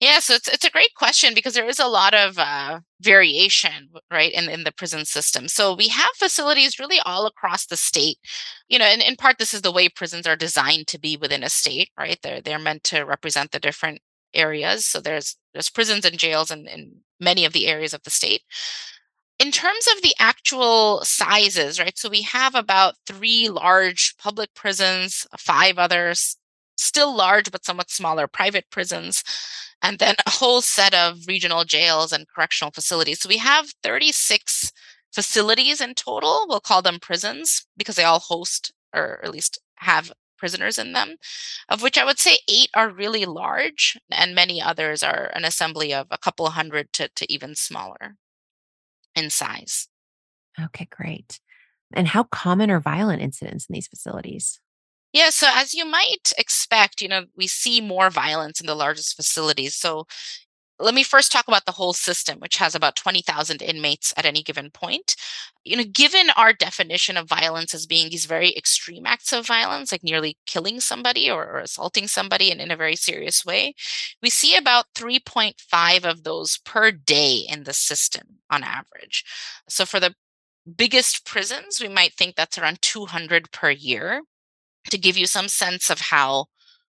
Yeah, 0.00 0.20
so 0.20 0.34
it's 0.34 0.46
it's 0.48 0.64
a 0.64 0.70
great 0.70 0.94
question 0.94 1.34
because 1.34 1.54
there 1.54 1.68
is 1.68 1.80
a 1.80 1.86
lot 1.88 2.14
of 2.14 2.38
uh, 2.38 2.80
variation, 3.00 3.90
right, 4.12 4.32
in 4.32 4.48
in 4.48 4.62
the 4.62 4.70
prison 4.72 5.04
system. 5.04 5.48
So 5.48 5.74
we 5.74 5.88
have 5.88 6.10
facilities 6.16 6.78
really 6.78 7.00
all 7.00 7.26
across 7.26 7.66
the 7.66 7.76
state. 7.76 8.18
You 8.68 8.78
know, 8.78 8.84
and 8.84 9.02
in 9.02 9.16
part, 9.16 9.38
this 9.38 9.52
is 9.54 9.62
the 9.62 9.72
way 9.72 9.88
prisons 9.88 10.26
are 10.26 10.36
designed 10.36 10.86
to 10.88 11.00
be 11.00 11.16
within 11.16 11.42
a 11.42 11.48
state, 11.48 11.90
right? 11.98 12.18
They're 12.22 12.40
they're 12.40 12.60
meant 12.60 12.84
to 12.84 13.02
represent 13.02 13.50
the 13.50 13.58
different 13.58 14.00
areas. 14.34 14.86
So 14.86 15.00
there's 15.00 15.36
there's 15.52 15.70
prisons 15.70 16.04
and 16.04 16.16
jails 16.18 16.50
in, 16.52 16.68
in 16.68 17.00
many 17.18 17.44
of 17.44 17.52
the 17.52 17.66
areas 17.66 17.92
of 17.92 18.02
the 18.04 18.10
state. 18.10 18.42
In 19.40 19.52
terms 19.52 19.86
of 19.96 20.02
the 20.02 20.14
actual 20.18 21.04
sizes, 21.04 21.78
right? 21.78 21.98
So 21.98 22.08
we 22.08 22.22
have 22.22 22.56
about 22.56 22.96
three 23.06 23.48
large 23.48 24.16
public 24.18 24.54
prisons, 24.54 25.26
five 25.38 25.78
others, 25.78 26.37
still 26.78 27.14
large 27.14 27.50
but 27.50 27.64
somewhat 27.64 27.90
smaller 27.90 28.26
private 28.26 28.66
prisons, 28.70 29.22
and 29.82 29.98
then 29.98 30.14
a 30.26 30.30
whole 30.30 30.60
set 30.60 30.94
of 30.94 31.26
regional 31.26 31.64
jails 31.64 32.12
and 32.12 32.26
correctional 32.28 32.70
facilities. 32.70 33.20
So 33.20 33.28
we 33.28 33.38
have 33.38 33.72
36 33.82 34.72
facilities 35.12 35.80
in 35.80 35.94
total. 35.94 36.46
We'll 36.48 36.60
call 36.60 36.82
them 36.82 36.98
prisons 37.00 37.66
because 37.76 37.96
they 37.96 38.04
all 38.04 38.20
host 38.20 38.72
or 38.94 39.20
at 39.22 39.30
least 39.30 39.60
have 39.76 40.12
prisoners 40.38 40.78
in 40.78 40.92
them, 40.92 41.16
of 41.68 41.82
which 41.82 41.98
I 41.98 42.04
would 42.04 42.18
say 42.18 42.38
eight 42.48 42.70
are 42.74 42.88
really 42.88 43.26
large, 43.26 43.98
and 44.10 44.34
many 44.34 44.62
others 44.62 45.02
are 45.02 45.30
an 45.34 45.44
assembly 45.44 45.92
of 45.92 46.06
a 46.10 46.18
couple 46.18 46.48
hundred 46.50 46.92
to, 46.94 47.08
to 47.08 47.32
even 47.32 47.54
smaller 47.54 48.16
in 49.14 49.30
size. 49.30 49.88
Okay, 50.60 50.88
great. 50.90 51.40
And 51.92 52.08
how 52.08 52.24
common 52.24 52.70
are 52.70 52.80
violent 52.80 53.22
incidents 53.22 53.66
in 53.68 53.72
these 53.72 53.88
facilities? 53.88 54.60
Yeah, 55.12 55.30
so 55.30 55.46
as 55.50 55.72
you 55.74 55.84
might 55.86 56.32
expect, 56.36 57.00
you 57.00 57.08
know, 57.08 57.24
we 57.36 57.46
see 57.46 57.80
more 57.80 58.10
violence 58.10 58.60
in 58.60 58.66
the 58.66 58.74
largest 58.74 59.16
facilities. 59.16 59.74
So 59.74 60.06
let 60.80 60.94
me 60.94 61.04
first 61.04 61.32
talk 61.32 61.48
about 61.48 61.66
the 61.66 61.72
whole 61.72 61.92
system, 61.94 62.40
which 62.40 62.58
has 62.58 62.74
about 62.74 62.96
20,000 62.96 63.62
inmates 63.62 64.14
at 64.16 64.26
any 64.26 64.42
given 64.42 64.70
point. 64.70 65.16
You 65.64 65.76
know, 65.78 65.84
given 65.84 66.30
our 66.36 66.52
definition 66.52 67.16
of 67.16 67.28
violence 67.28 67.74
as 67.74 67.86
being 67.86 68.10
these 68.10 68.26
very 68.26 68.56
extreme 68.56 69.06
acts 69.06 69.32
of 69.32 69.46
violence, 69.46 69.92
like 69.92 70.04
nearly 70.04 70.38
killing 70.46 70.80
somebody 70.80 71.30
or, 71.30 71.46
or 71.46 71.58
assaulting 71.60 72.08
somebody 72.08 72.50
in, 72.50 72.60
in 72.60 72.70
a 72.70 72.76
very 72.76 72.96
serious 72.96 73.44
way, 73.44 73.74
we 74.22 74.30
see 74.30 74.56
about 74.56 74.86
3.5 74.94 76.04
of 76.04 76.24
those 76.24 76.58
per 76.58 76.92
day 76.92 77.44
in 77.48 77.64
the 77.64 77.74
system 77.74 78.40
on 78.50 78.64
average. 78.64 79.24
So 79.68 79.86
for 79.86 80.00
the 80.00 80.14
biggest 80.76 81.26
prisons, 81.26 81.80
we 81.80 81.88
might 81.88 82.14
think 82.14 82.36
that's 82.36 82.58
around 82.58 82.82
200 82.82 83.52
per 83.52 83.70
year 83.70 84.22
to 84.90 84.98
give 84.98 85.16
you 85.16 85.26
some 85.26 85.48
sense 85.48 85.90
of 85.90 86.00
how 86.00 86.46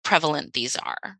prevalent 0.03 0.53
these 0.53 0.75
are. 0.75 1.17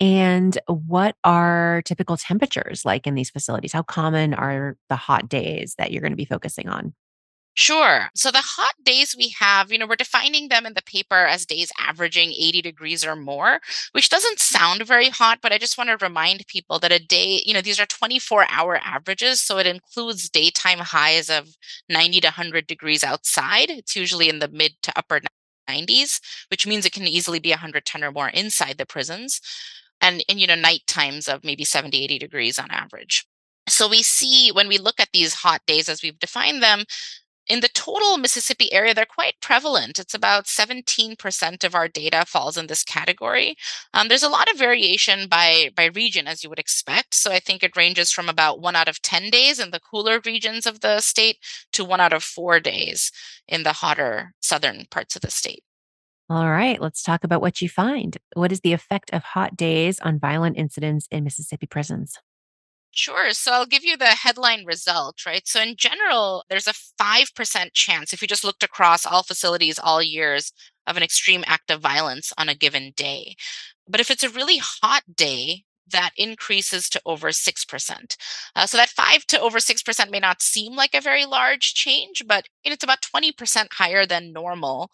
And 0.00 0.58
what 0.66 1.16
are 1.24 1.82
typical 1.84 2.16
temperatures 2.16 2.84
like 2.84 3.06
in 3.06 3.14
these 3.14 3.30
facilities? 3.30 3.72
How 3.72 3.82
common 3.82 4.32
are 4.32 4.76
the 4.88 4.96
hot 4.96 5.28
days 5.28 5.74
that 5.76 5.92
you're 5.92 6.00
going 6.00 6.12
to 6.12 6.16
be 6.16 6.24
focusing 6.24 6.68
on? 6.68 6.94
Sure. 7.54 8.08
So 8.14 8.30
the 8.30 8.42
hot 8.42 8.74
days 8.84 9.14
we 9.18 9.34
have, 9.38 9.70
you 9.70 9.76
know, 9.76 9.86
we're 9.86 9.96
defining 9.96 10.48
them 10.48 10.64
in 10.64 10.74
the 10.74 10.82
paper 10.82 11.26
as 11.26 11.44
days 11.44 11.70
averaging 11.78 12.30
80 12.30 12.62
degrees 12.62 13.04
or 13.04 13.16
more, 13.16 13.60
which 13.92 14.08
doesn't 14.08 14.38
sound 14.38 14.86
very 14.86 15.10
hot, 15.10 15.40
but 15.42 15.52
I 15.52 15.58
just 15.58 15.76
want 15.76 15.90
to 15.90 16.02
remind 16.02 16.46
people 16.46 16.78
that 16.78 16.92
a 16.92 16.98
day, 16.98 17.42
you 17.44 17.52
know, 17.52 17.60
these 17.60 17.80
are 17.80 17.86
24 17.86 18.46
hour 18.48 18.80
averages. 18.82 19.42
So 19.42 19.58
it 19.58 19.66
includes 19.66 20.30
daytime 20.30 20.78
highs 20.78 21.28
of 21.28 21.56
90 21.90 22.20
to 22.20 22.28
100 22.28 22.66
degrees 22.66 23.04
outside. 23.04 23.68
It's 23.68 23.96
usually 23.96 24.28
in 24.28 24.38
the 24.38 24.48
mid 24.48 24.76
to 24.84 24.92
upper 24.96 25.20
90s, 25.70 26.20
which 26.50 26.66
means 26.66 26.84
it 26.84 26.92
can 26.92 27.06
easily 27.06 27.38
be 27.38 27.50
110 27.50 28.04
or 28.04 28.12
more 28.12 28.28
inside 28.28 28.78
the 28.78 28.86
prisons. 28.86 29.40
And, 30.00 30.24
and 30.28 30.40
you 30.40 30.46
know, 30.46 30.54
night 30.54 30.82
times 30.86 31.28
of 31.28 31.44
maybe 31.44 31.64
70, 31.64 32.02
80 32.04 32.18
degrees 32.18 32.58
on 32.58 32.70
average. 32.70 33.26
So 33.68 33.88
we 33.88 34.02
see 34.02 34.50
when 34.50 34.68
we 34.68 34.78
look 34.78 34.98
at 34.98 35.10
these 35.12 35.34
hot 35.34 35.60
days 35.66 35.88
as 35.88 36.02
we've 36.02 36.18
defined 36.18 36.62
them, 36.62 36.84
in 37.50 37.60
the 37.60 37.68
total 37.68 38.16
Mississippi 38.16 38.72
area, 38.72 38.94
they're 38.94 39.04
quite 39.04 39.40
prevalent. 39.40 39.98
It's 39.98 40.14
about 40.14 40.44
17% 40.44 41.64
of 41.64 41.74
our 41.74 41.88
data 41.88 42.24
falls 42.26 42.56
in 42.56 42.68
this 42.68 42.84
category. 42.84 43.56
Um, 43.92 44.06
there's 44.06 44.22
a 44.22 44.28
lot 44.28 44.50
of 44.50 44.56
variation 44.56 45.28
by, 45.28 45.70
by 45.74 45.86
region, 45.86 46.28
as 46.28 46.44
you 46.44 46.48
would 46.48 46.60
expect. 46.60 47.14
So 47.14 47.32
I 47.32 47.40
think 47.40 47.62
it 47.62 47.76
ranges 47.76 48.12
from 48.12 48.28
about 48.28 48.60
one 48.60 48.76
out 48.76 48.88
of 48.88 49.02
10 49.02 49.30
days 49.30 49.58
in 49.58 49.72
the 49.72 49.80
cooler 49.80 50.20
regions 50.24 50.64
of 50.64 50.80
the 50.80 51.00
state 51.00 51.38
to 51.72 51.84
one 51.84 52.00
out 52.00 52.12
of 52.12 52.22
four 52.22 52.60
days 52.60 53.10
in 53.48 53.64
the 53.64 53.72
hotter 53.72 54.32
southern 54.40 54.86
parts 54.90 55.16
of 55.16 55.22
the 55.22 55.30
state. 55.30 55.64
All 56.28 56.48
right, 56.48 56.80
let's 56.80 57.02
talk 57.02 57.24
about 57.24 57.40
what 57.40 57.60
you 57.60 57.68
find. 57.68 58.16
What 58.34 58.52
is 58.52 58.60
the 58.60 58.72
effect 58.72 59.10
of 59.12 59.24
hot 59.24 59.56
days 59.56 59.98
on 59.98 60.20
violent 60.20 60.56
incidents 60.56 61.08
in 61.10 61.24
Mississippi 61.24 61.66
prisons? 61.66 62.16
Sure. 62.92 63.30
So 63.32 63.52
I'll 63.52 63.66
give 63.66 63.84
you 63.84 63.96
the 63.96 64.06
headline 64.06 64.64
result, 64.64 65.24
right? 65.24 65.46
So 65.46 65.60
in 65.62 65.76
general, 65.76 66.44
there's 66.48 66.66
a 66.66 66.72
5% 66.98 67.72
chance, 67.72 68.12
if 68.12 68.20
you 68.20 68.28
just 68.28 68.44
looked 68.44 68.62
across 68.64 69.06
all 69.06 69.22
facilities 69.22 69.78
all 69.78 70.02
years, 70.02 70.52
of 70.86 70.96
an 70.96 71.02
extreme 71.02 71.44
act 71.46 71.70
of 71.70 71.80
violence 71.80 72.32
on 72.36 72.48
a 72.48 72.54
given 72.54 72.92
day. 72.96 73.36
But 73.88 74.00
if 74.00 74.10
it's 74.10 74.24
a 74.24 74.28
really 74.30 74.58
hot 74.58 75.02
day, 75.14 75.64
that 75.90 76.10
increases 76.16 76.88
to 76.90 77.00
over 77.04 77.28
6%. 77.28 78.16
Uh, 78.56 78.66
so 78.66 78.76
that 78.76 78.88
5 78.88 79.26
to 79.26 79.40
over 79.40 79.58
6% 79.58 80.10
may 80.10 80.20
not 80.20 80.42
seem 80.42 80.74
like 80.74 80.94
a 80.94 81.00
very 81.00 81.24
large 81.24 81.74
change, 81.74 82.22
but 82.26 82.46
it's 82.64 82.84
about 82.84 83.02
20% 83.02 83.68
higher 83.72 84.06
than 84.06 84.32
normal. 84.32 84.90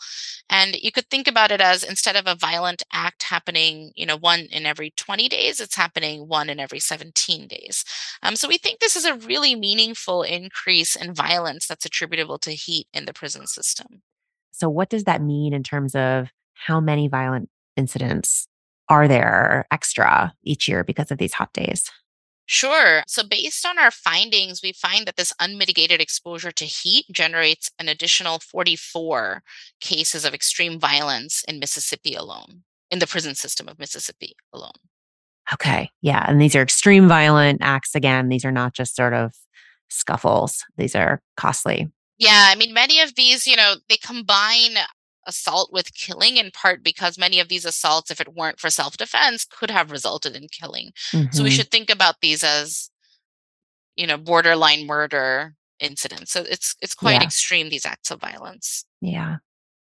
And 0.49 0.77
you 0.77 0.93
could 0.93 1.09
think 1.11 1.29
about 1.29 1.51
it 1.51 1.61
as 1.61 1.83
instead 1.83 2.17
of 2.17 2.27
a 2.27 2.35
violent 2.35 2.83
act 2.93 3.25
happening, 3.25 3.93
you 3.95 4.07
know, 4.07 4.17
one 4.17 4.41
in 4.51 4.67
every 4.67 4.93
20 4.97 5.29
days, 5.29 5.61
it's 5.61 5.77
happening 5.77 6.29
one 6.29 6.49
in 6.49 6.61
every 6.61 6.81
17 6.81 7.49
days. 7.49 7.85
Um, 8.23 8.37
so 8.37 8.49
we 8.49 8.59
think 8.59 8.81
this 8.81 8.97
is 8.97 9.05
a 9.05 9.15
really 9.15 9.55
meaningful 9.55 10.23
increase 10.23 10.97
in 10.97 11.15
violence 11.15 11.67
that's 11.67 11.85
attributable 11.85 12.39
to 12.39 12.53
heat 12.53 12.87
in 12.93 13.07
the 13.07 13.13
prison 13.13 13.47
system. 13.47 14.03
So 14.53 14.69
what 14.69 14.89
does 14.89 15.05
that 15.05 15.23
mean 15.23 15.53
in 15.53 15.63
terms 15.63 15.95
of 15.95 16.29
how 16.55 16.81
many 16.81 17.09
violent 17.09 17.51
incidents 17.77 18.49
are 18.89 19.09
there 19.09 19.67
extra 19.71 20.35
each 20.43 20.69
year 20.69 20.85
because 20.85 21.11
of 21.11 21.19
these 21.19 21.35
hot 21.35 21.53
days? 21.53 21.91
Sure. 22.47 23.03
So, 23.09 23.25
based 23.25 23.67
on 23.67 23.77
our 23.77 23.91
findings, 23.91 24.61
we 24.63 24.73
find 24.73 25.05
that 25.07 25.17
this 25.17 25.33
unmitigated 25.41 26.01
exposure 26.01 26.53
to 26.53 26.65
heat 26.65 27.07
generates 27.13 27.71
an 27.79 27.89
additional 27.89 28.39
44 28.39 29.43
cases 29.81 30.25
of 30.25 30.33
extreme 30.33 30.79
violence 30.79 31.43
in 31.49 31.59
Mississippi 31.59 32.15
alone, 32.15 32.63
in 32.89 33.01
the 33.01 33.07
prison 33.07 33.35
system 33.35 33.69
of 33.69 33.81
Mississippi 33.81 34.37
alone. 34.53 34.79
Okay. 35.53 35.91
Yeah. 36.03 36.25
And 36.29 36.41
these 36.41 36.55
are 36.55 36.63
extreme 36.63 37.09
violent 37.09 37.59
acts. 37.63 37.95
Again, 37.95 38.29
these 38.29 38.45
are 38.45 38.53
not 38.53 38.75
just 38.75 38.95
sort 38.95 39.13
of 39.13 39.33
scuffles, 39.89 40.65
these 40.77 40.95
are 40.95 41.21
costly. 41.37 41.91
Yeah. 42.19 42.49
I 42.49 42.55
mean, 42.55 42.73
many 42.73 43.01
of 43.01 43.15
these, 43.17 43.47
you 43.47 43.57
know, 43.57 43.75
they 43.89 43.97
combine 43.97 44.77
assault 45.27 45.73
with 45.73 45.95
killing 45.95 46.37
in 46.37 46.51
part 46.51 46.83
because 46.83 47.19
many 47.19 47.41
of 47.41 47.49
these 47.49 47.65
assaults 47.65 48.11
if 48.11 48.21
it 48.21 48.35
weren't 48.35 48.61
for 48.61 48.71
self-defense 48.71 49.45
could 49.45 49.71
have 49.71 49.91
resulted 49.91 50.37
in 50.37 50.49
killing 50.49 50.93
mm-hmm. 51.13 51.31
so 51.33 51.43
we 51.43 51.49
mm-hmm. 51.49 51.57
should 51.57 51.71
think 51.71 51.91
about 51.91 52.17
these 52.21 52.43
as 52.43 52.91
you 53.97 54.07
know 54.07 54.17
borderline 54.17 54.87
murder 54.87 55.55
incidents 55.81 56.33
so 56.33 56.43
it's 56.43 56.75
it's 56.81 56.95
quite 56.95 57.21
yeah. 57.21 57.23
extreme 57.23 57.69
these 57.69 57.87
acts 57.87 58.11
of 58.11 58.21
violence 58.21 58.85
yeah 59.01 59.37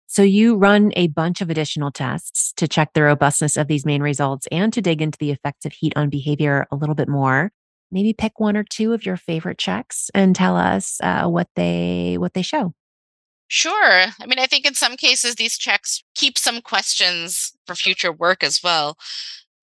so 0.07 0.23
you 0.23 0.57
run 0.57 0.93
a 0.97 1.07
bunch 1.07 1.40
of 1.40 1.51
additional 1.51 1.93
tests 1.93 2.53
to 2.55 2.66
check 2.66 2.93
the 2.93 3.03
robustness 3.03 3.57
of 3.57 3.69
these 3.69 3.87
main 3.87 4.03
results 4.03 4.47
and 4.51 4.73
to 4.73 4.83
dig 4.83 5.01
into 5.01 5.19
the 5.19 5.31
effects 5.31 5.64
of 5.64 5.73
heat 5.73 5.93
on 5.97 6.11
behavior 6.11 6.66
a 6.71 6.77
little 6.77 6.95
bit 6.95 7.09
more 7.09 7.51
maybe 7.90 8.12
pick 8.12 8.38
one 8.38 8.57
or 8.57 8.64
two 8.64 8.93
of 8.93 9.07
your 9.07 9.16
favorite 9.16 9.59
checks 9.59 10.11
and 10.14 10.37
tell 10.37 10.57
us 10.57 10.99
uh, 11.03 11.27
what 11.27 11.49
they 11.57 12.16
what 12.19 12.35
they 12.35 12.43
show 12.43 12.75
Sure. 13.53 14.07
I 14.21 14.27
mean, 14.27 14.39
I 14.39 14.47
think 14.47 14.65
in 14.65 14.75
some 14.75 14.97
cases, 14.97 15.35
these 15.35 15.59
checks 15.59 16.05
keep 16.15 16.39
some 16.39 16.63
questions 16.63 17.53
for 17.67 17.75
future 17.75 18.13
work 18.13 18.45
as 18.45 18.63
well. 18.63 18.97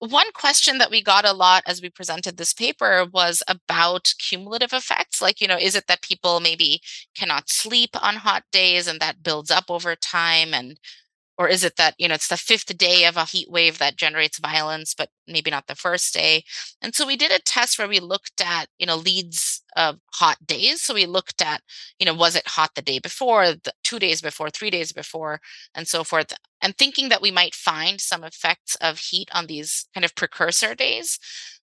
One 0.00 0.32
question 0.34 0.78
that 0.78 0.90
we 0.90 1.02
got 1.02 1.24
a 1.24 1.32
lot 1.32 1.62
as 1.66 1.82
we 1.82 1.90
presented 1.90 2.36
this 2.36 2.52
paper 2.54 3.06
was 3.12 3.42
about 3.48 4.12
cumulative 4.18 4.72
effects. 4.74 5.22
Like, 5.22 5.40
you 5.40 5.48
know, 5.48 5.58
is 5.58 5.76
it 5.76 5.86
that 5.88 6.02
people 6.02 6.40
maybe 6.40 6.82
cannot 7.16 7.50
sleep 7.50 7.90
on 8.02 8.16
hot 8.16 8.44
days 8.52 8.88
and 8.88 9.00
that 9.00 9.22
builds 9.22 9.50
up 9.50 9.66
over 9.70 9.96
time? 9.96 10.54
And 10.54 10.78
or 11.38 11.48
is 11.48 11.64
it 11.64 11.76
that 11.76 11.94
you 11.98 12.08
know 12.08 12.14
it's 12.14 12.28
the 12.28 12.36
fifth 12.36 12.76
day 12.76 13.04
of 13.04 13.16
a 13.16 13.24
heat 13.24 13.50
wave 13.50 13.78
that 13.78 13.96
generates 13.96 14.38
violence 14.38 14.94
but 14.96 15.10
maybe 15.26 15.50
not 15.50 15.66
the 15.66 15.74
first 15.74 16.12
day? 16.14 16.44
And 16.82 16.94
so 16.94 17.06
we 17.06 17.16
did 17.16 17.30
a 17.32 17.38
test 17.40 17.78
where 17.78 17.88
we 17.88 18.00
looked 18.00 18.40
at 18.40 18.66
you 18.78 18.86
know 18.86 18.96
leads 18.96 19.62
of 19.76 19.98
hot 20.14 20.38
days. 20.46 20.82
So 20.82 20.94
we 20.94 21.06
looked 21.06 21.40
at 21.42 21.62
you 21.98 22.06
know 22.06 22.14
was 22.14 22.36
it 22.36 22.46
hot 22.48 22.70
the 22.74 22.82
day 22.82 22.98
before 22.98 23.52
the 23.52 23.72
two 23.84 23.98
days 23.98 24.20
before 24.20 24.50
three 24.50 24.70
days 24.70 24.92
before 24.92 25.40
and 25.74 25.86
so 25.88 26.04
forth 26.04 26.32
and 26.62 26.76
thinking 26.76 27.08
that 27.08 27.22
we 27.22 27.30
might 27.30 27.54
find 27.54 28.00
some 28.00 28.24
effects 28.24 28.74
of 28.80 28.98
heat 28.98 29.28
on 29.32 29.46
these 29.46 29.86
kind 29.94 30.04
of 30.04 30.14
precursor 30.14 30.74
days 30.74 31.18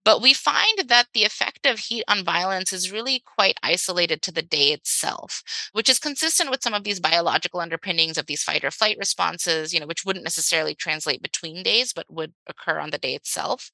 but 0.04 0.20
we 0.20 0.32
find 0.32 0.88
that 0.88 1.06
the 1.14 1.24
effect 1.24 1.66
of 1.66 1.78
heat 1.78 2.04
on 2.08 2.24
violence 2.24 2.72
is 2.72 2.92
really 2.92 3.22
quite 3.24 3.58
isolated 3.62 4.22
to 4.22 4.32
the 4.32 4.42
day 4.42 4.72
itself, 4.72 5.42
which 5.72 5.88
is 5.88 5.98
consistent 5.98 6.50
with 6.50 6.62
some 6.62 6.74
of 6.74 6.84
these 6.84 7.00
biological 7.00 7.60
underpinnings 7.60 8.18
of 8.18 8.26
these 8.26 8.42
fight 8.42 8.64
or 8.64 8.70
flight 8.70 8.96
responses, 8.98 9.72
you 9.72 9.80
know, 9.80 9.86
which 9.86 10.04
wouldn't 10.04 10.24
necessarily 10.24 10.74
translate 10.74 11.22
between 11.22 11.62
days, 11.62 11.92
but 11.92 12.06
would 12.10 12.32
occur 12.48 12.78
on 12.78 12.90
the 12.90 12.98
day 12.98 13.14
itself. 13.14 13.70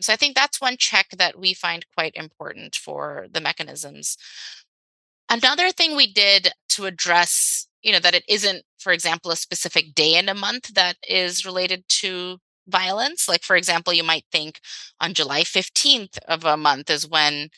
So 0.00 0.12
I 0.12 0.16
think 0.16 0.34
that's 0.34 0.60
one 0.60 0.76
check 0.76 1.08
that 1.16 1.38
we 1.38 1.54
find 1.54 1.84
quite 1.96 2.14
important 2.14 2.76
for 2.76 3.26
the 3.30 3.40
mechanisms. 3.40 4.16
Another 5.28 5.70
thing 5.70 5.96
we 5.96 6.12
did 6.12 6.52
to 6.70 6.84
address, 6.84 7.66
you 7.82 7.92
know, 7.92 8.00
that 8.00 8.14
it 8.14 8.24
isn't, 8.28 8.64
for 8.78 8.92
example, 8.92 9.30
a 9.30 9.36
specific 9.36 9.94
day 9.94 10.16
in 10.16 10.28
a 10.28 10.34
month 10.34 10.74
that 10.74 10.96
is 11.08 11.46
related 11.46 11.84
to 11.88 12.38
violence. 12.68 13.28
Like, 13.28 13.42
for 13.42 13.56
example, 13.56 13.92
you 13.92 14.04
might 14.04 14.24
think 14.32 14.60
on 15.00 15.14
July 15.14 15.42
15th 15.42 16.18
of 16.28 16.44
a 16.44 16.56
month 16.56 16.90
is 16.90 17.08
when 17.08 17.48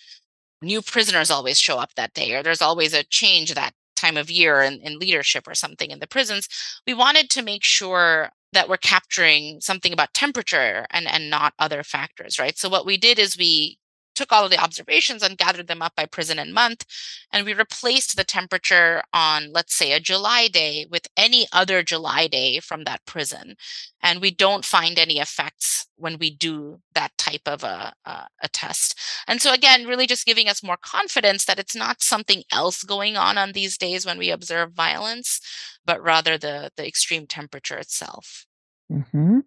new 0.63 0.83
prisoners 0.83 1.31
always 1.31 1.59
show 1.59 1.79
up 1.79 1.95
that 1.97 2.15
day, 2.15 2.35
or 2.35 2.43
there's 2.43 2.63
always 2.63 2.95
a 2.95 3.05
change 3.05 3.55
that 3.55 3.75
time 3.97 4.17
of 4.17 4.31
year 4.31 4.63
in, 4.63 4.81
in 4.81 4.99
leadership 4.99 5.47
or 5.47 5.55
something 5.55 5.91
in 5.91 5.99
the 5.99 6.07
prisons. 6.07 6.49
We 6.87 6.95
wanted 6.95 7.31
to 7.31 7.43
make 7.43 7.65
sure 7.65 8.31
that 8.53 8.69
we're 8.69 8.77
capturing 8.77 9.61
something 9.61 9.93
about 9.93 10.15
temperature 10.15 10.87
and, 10.91 11.07
and 11.09 11.29
not 11.29 11.55
other 11.59 11.83
factors, 11.83 12.39
right? 12.39 12.57
So, 12.57 12.69
what 12.69 12.87
we 12.87 12.97
did 12.97 13.19
is 13.19 13.37
we 13.37 13.79
took 14.15 14.33
all 14.33 14.45
of 14.45 14.51
the 14.51 14.63
observations 14.63 15.23
and 15.23 15.39
gathered 15.39 15.67
them 15.67 15.83
up 15.83 15.95
by 15.97 16.07
prison 16.07 16.39
and 16.39 16.55
month. 16.55 16.85
And 17.33 17.45
we 17.45 17.53
replaced 17.53 18.17
the 18.17 18.25
temperature 18.25 19.03
on, 19.13 19.53
let's 19.53 19.75
say, 19.75 19.93
a 19.93 20.01
July 20.01 20.49
day 20.49 20.87
with 20.91 21.07
any 21.17 21.47
other 21.53 21.83
July 21.83 22.27
day 22.27 22.61
from 22.61 22.85
that 22.85 23.05
prison. 23.07 23.57
And 24.03 24.21
we 24.21 24.31
don't 24.31 24.65
find 24.65 24.99
any 24.99 25.19
effects 25.19 25.87
when 25.97 26.19
we 26.19 26.31
do 26.31 26.81
that 26.95 27.17
type 27.19 27.47
of 27.47 27.63
a, 27.65 27.93
a, 28.05 28.27
a 28.43 28.49
test. 28.53 28.99
And 29.27 29.41
so, 29.41 29.53
again, 29.53 29.87
really 29.87 30.07
just 30.07 30.27
giving 30.27 30.49
us 30.49 30.63
more 30.63 30.79
confidence 30.81 31.45
that 31.45 31.59
it's 31.59 31.77
not 31.77 32.03
something 32.03 32.43
else 32.53 32.83
going 32.83 33.17
on 33.17 33.39
on 33.39 33.53
these 33.53 33.79
days 33.79 34.05
when 34.05 34.19
we 34.19 34.31
observe 34.31 34.73
violence, 34.73 35.41
but 35.85 36.03
rather 36.03 36.37
the, 36.37 36.71
the 36.77 36.87
extreme 36.87 37.27
temperature 37.27 37.79
itself. 37.79 38.47
Mm-hmm. 38.91 39.41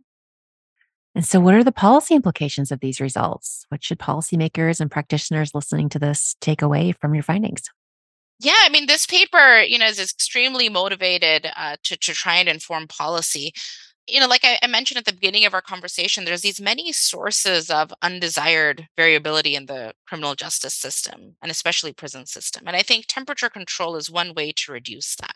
And 1.18 1.26
so, 1.26 1.40
what 1.40 1.56
are 1.56 1.64
the 1.64 1.72
policy 1.72 2.14
implications 2.14 2.72
of 2.72 2.80
these 2.80 3.02
results? 3.02 3.66
What 3.70 3.84
should 3.84 3.98
policymakers 3.98 4.80
and 4.80 4.92
practitioners 4.92 5.56
listening 5.56 5.90
to 5.90 5.98
this 5.98 6.36
take 6.42 6.62
away 6.62 6.92
from 6.92 7.16
your 7.16 7.24
findings? 7.24 7.64
Yeah, 8.40 8.60
I 8.62 8.70
mean, 8.70 8.86
this 8.86 9.08
paper, 9.08 9.62
you 9.62 9.80
know, 9.80 9.88
is 9.88 10.00
extremely 10.00 10.70
motivated 10.70 11.48
uh, 11.58 11.78
to 11.86 11.98
to 11.98 12.14
try 12.14 12.36
and 12.36 12.48
inform 12.48 12.86
policy. 12.88 13.52
You 14.08 14.22
know, 14.22 14.28
like 14.28 14.46
I, 14.46 14.58
I 14.64 14.68
mentioned 14.68 14.98
at 14.98 15.04
the 15.04 15.12
beginning 15.12 15.46
of 15.46 15.54
our 15.54 15.62
conversation, 15.62 16.24
there's 16.24 16.42
these 16.42 16.62
many 16.62 16.94
sources 16.94 17.70
of 17.70 17.94
undesired 18.02 18.88
variability 18.96 19.54
in 19.54 19.66
the 19.66 19.94
criminal 20.08 20.34
justice 20.34 20.76
system 20.76 21.36
and 21.42 21.52
especially 21.52 21.92
prison 21.92 22.26
system. 22.26 22.64
And 22.68 22.76
I 22.78 22.84
think 22.84 23.06
temperature 23.08 23.50
control 23.50 23.98
is 23.98 24.10
one 24.10 24.34
way 24.34 24.54
to 24.54 24.72
reduce 24.72 25.18
that 25.18 25.36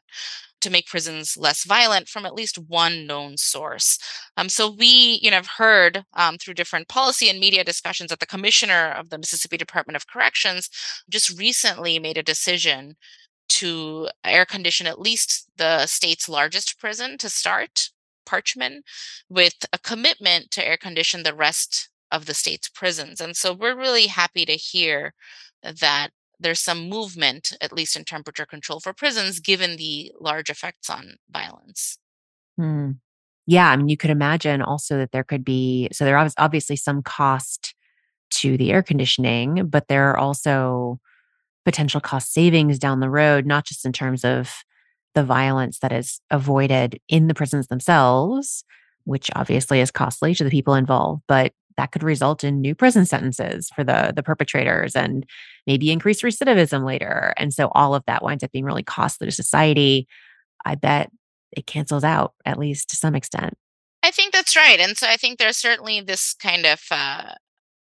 to 0.61 0.69
make 0.69 0.87
prisons 0.87 1.35
less 1.35 1.65
violent 1.65 2.07
from 2.07 2.25
at 2.25 2.33
least 2.33 2.57
one 2.57 3.05
known 3.05 3.35
source. 3.35 3.97
Um, 4.37 4.47
so 4.47 4.69
we, 4.69 5.19
you 5.21 5.31
know, 5.31 5.37
have 5.37 5.47
heard 5.57 6.05
um, 6.13 6.37
through 6.37 6.53
different 6.53 6.87
policy 6.87 7.29
and 7.29 7.39
media 7.39 7.63
discussions 7.65 8.09
that 8.09 8.19
the 8.19 8.25
commissioner 8.25 8.91
of 8.91 9.09
the 9.09 9.17
Mississippi 9.17 9.57
Department 9.57 9.97
of 9.97 10.07
Corrections 10.07 10.69
just 11.09 11.37
recently 11.37 11.99
made 11.99 12.17
a 12.17 12.23
decision 12.23 12.95
to 13.49 14.07
air 14.23 14.45
condition 14.45 14.87
at 14.87 14.99
least 15.01 15.49
the 15.57 15.85
state's 15.87 16.29
largest 16.29 16.79
prison 16.79 17.17
to 17.17 17.27
start, 17.29 17.89
Parchman, 18.31 18.81
with 19.29 19.65
a 19.73 19.77
commitment 19.77 20.51
to 20.51 20.65
air 20.65 20.77
condition 20.77 21.23
the 21.23 21.33
rest 21.33 21.89
of 22.11 22.25
the 22.25 22.33
state's 22.33 22.69
prisons. 22.69 23.19
And 23.21 23.35
so 23.35 23.53
we're 23.53 23.77
really 23.77 24.07
happy 24.07 24.45
to 24.45 24.53
hear 24.53 25.13
that 25.63 26.09
there's 26.39 26.59
some 26.59 26.89
movement, 26.89 27.55
at 27.61 27.71
least 27.71 27.95
in 27.95 28.03
temperature 28.03 28.45
control 28.45 28.79
for 28.79 28.93
prisons, 28.93 29.39
given 29.39 29.77
the 29.77 30.11
large 30.19 30.49
effects 30.49 30.89
on 30.89 31.15
violence. 31.29 31.97
Hmm. 32.57 32.91
Yeah, 33.47 33.69
I 33.69 33.75
mean, 33.75 33.89
you 33.89 33.97
could 33.97 34.09
imagine 34.09 34.61
also 34.61 34.97
that 34.97 35.11
there 35.11 35.23
could 35.23 35.43
be 35.43 35.89
so 35.91 36.05
there 36.05 36.17
is 36.25 36.33
obviously 36.37 36.75
some 36.75 37.01
cost 37.01 37.75
to 38.31 38.57
the 38.57 38.71
air 38.71 38.83
conditioning, 38.83 39.67
but 39.67 39.87
there 39.87 40.09
are 40.11 40.17
also 40.17 40.99
potential 41.65 42.01
cost 42.01 42.33
savings 42.33 42.79
down 42.79 42.99
the 42.99 43.09
road, 43.09 43.45
not 43.45 43.65
just 43.65 43.85
in 43.85 43.91
terms 43.93 44.23
of 44.23 44.63
the 45.13 45.23
violence 45.23 45.79
that 45.79 45.91
is 45.91 46.21
avoided 46.29 46.99
in 47.07 47.27
the 47.27 47.33
prisons 47.33 47.67
themselves, 47.67 48.63
which 49.03 49.29
obviously 49.35 49.79
is 49.79 49.91
costly 49.91 50.35
to 50.35 50.43
the 50.43 50.49
people 50.49 50.75
involved, 50.75 51.23
but 51.27 51.53
that 51.77 51.91
could 51.91 52.03
result 52.03 52.43
in 52.43 52.61
new 52.61 52.75
prison 52.75 53.05
sentences 53.05 53.69
for 53.75 53.83
the 53.83 54.13
the 54.15 54.23
perpetrators 54.23 54.95
and 54.95 55.25
maybe 55.65 55.91
increased 55.91 56.23
recidivism 56.23 56.85
later. 56.85 57.33
And 57.37 57.53
so 57.53 57.71
all 57.73 57.95
of 57.95 58.03
that 58.07 58.23
winds 58.23 58.43
up 58.43 58.51
being 58.51 58.65
really 58.65 58.83
costly 58.83 59.27
to 59.27 59.31
society. 59.31 60.07
I 60.65 60.75
bet 60.75 61.09
it 61.51 61.65
cancels 61.65 62.03
out 62.03 62.33
at 62.45 62.59
least 62.59 62.89
to 62.89 62.95
some 62.95 63.15
extent. 63.15 63.55
I 64.03 64.11
think 64.11 64.33
that's 64.33 64.55
right. 64.55 64.79
And 64.79 64.97
so 64.97 65.07
I 65.07 65.17
think 65.17 65.37
there's 65.37 65.57
certainly 65.57 66.01
this 66.01 66.33
kind 66.33 66.65
of 66.65 66.81
uh, 66.91 67.33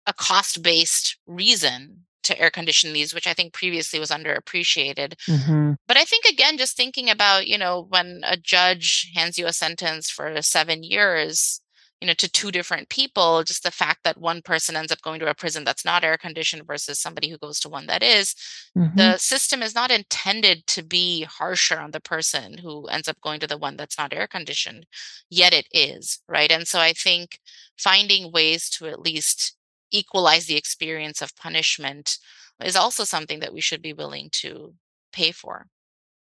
a 0.07 0.12
cost 0.12 0.62
based 0.62 1.18
reason 1.26 2.05
to 2.26 2.40
air 2.40 2.50
condition 2.50 2.92
these, 2.92 3.14
which 3.14 3.26
I 3.26 3.34
think 3.34 3.52
previously 3.52 3.98
was 3.98 4.10
underappreciated. 4.10 5.14
Mm-hmm. 5.28 5.72
But 5.86 5.96
I 5.96 6.04
think, 6.04 6.24
again, 6.24 6.58
just 6.58 6.76
thinking 6.76 7.10
about, 7.10 7.46
you 7.46 7.58
know, 7.58 7.86
when 7.88 8.22
a 8.24 8.36
judge 8.36 9.10
hands 9.14 9.38
you 9.38 9.46
a 9.46 9.52
sentence 9.52 10.10
for 10.10 10.40
seven 10.42 10.82
years, 10.82 11.60
you 12.00 12.06
know 12.06 12.14
to 12.14 12.28
two 12.30 12.50
different 12.50 12.88
people 12.88 13.42
just 13.42 13.62
the 13.62 13.70
fact 13.70 14.00
that 14.04 14.18
one 14.18 14.42
person 14.42 14.76
ends 14.76 14.92
up 14.92 15.00
going 15.02 15.18
to 15.20 15.30
a 15.30 15.34
prison 15.34 15.64
that's 15.64 15.84
not 15.84 16.04
air 16.04 16.16
conditioned 16.16 16.66
versus 16.66 16.98
somebody 16.98 17.28
who 17.28 17.38
goes 17.38 17.58
to 17.60 17.68
one 17.68 17.86
that 17.86 18.02
is, 18.02 18.34
mm-hmm. 18.76 18.96
the 18.96 19.16
system 19.16 19.62
is 19.62 19.74
not 19.74 19.90
intended 19.90 20.66
to 20.66 20.82
be 20.82 21.22
harsher 21.22 21.78
on 21.78 21.92
the 21.92 22.00
person 22.00 22.58
who 22.58 22.86
ends 22.86 23.08
up 23.08 23.20
going 23.20 23.40
to 23.40 23.46
the 23.46 23.58
one 23.58 23.76
that's 23.76 23.98
not 23.98 24.12
air 24.12 24.26
conditioned 24.26 24.86
yet 25.30 25.52
it 25.52 25.66
is 25.72 26.20
right 26.28 26.52
and 26.52 26.68
so 26.68 26.78
i 26.78 26.92
think 26.92 27.40
finding 27.78 28.30
ways 28.30 28.68
to 28.68 28.86
at 28.86 29.00
least 29.00 29.56
equalize 29.90 30.46
the 30.46 30.57
experience 30.57 31.22
of 31.22 31.37
punishment 31.37 32.18
is 32.64 32.77
also 32.77 33.05
something 33.05 33.40
that 33.40 33.53
we 33.53 33.61
should 33.61 33.83
be 33.83 33.92
willing 33.92 34.29
to 34.33 34.75
pay 35.12 35.31
for 35.33 35.66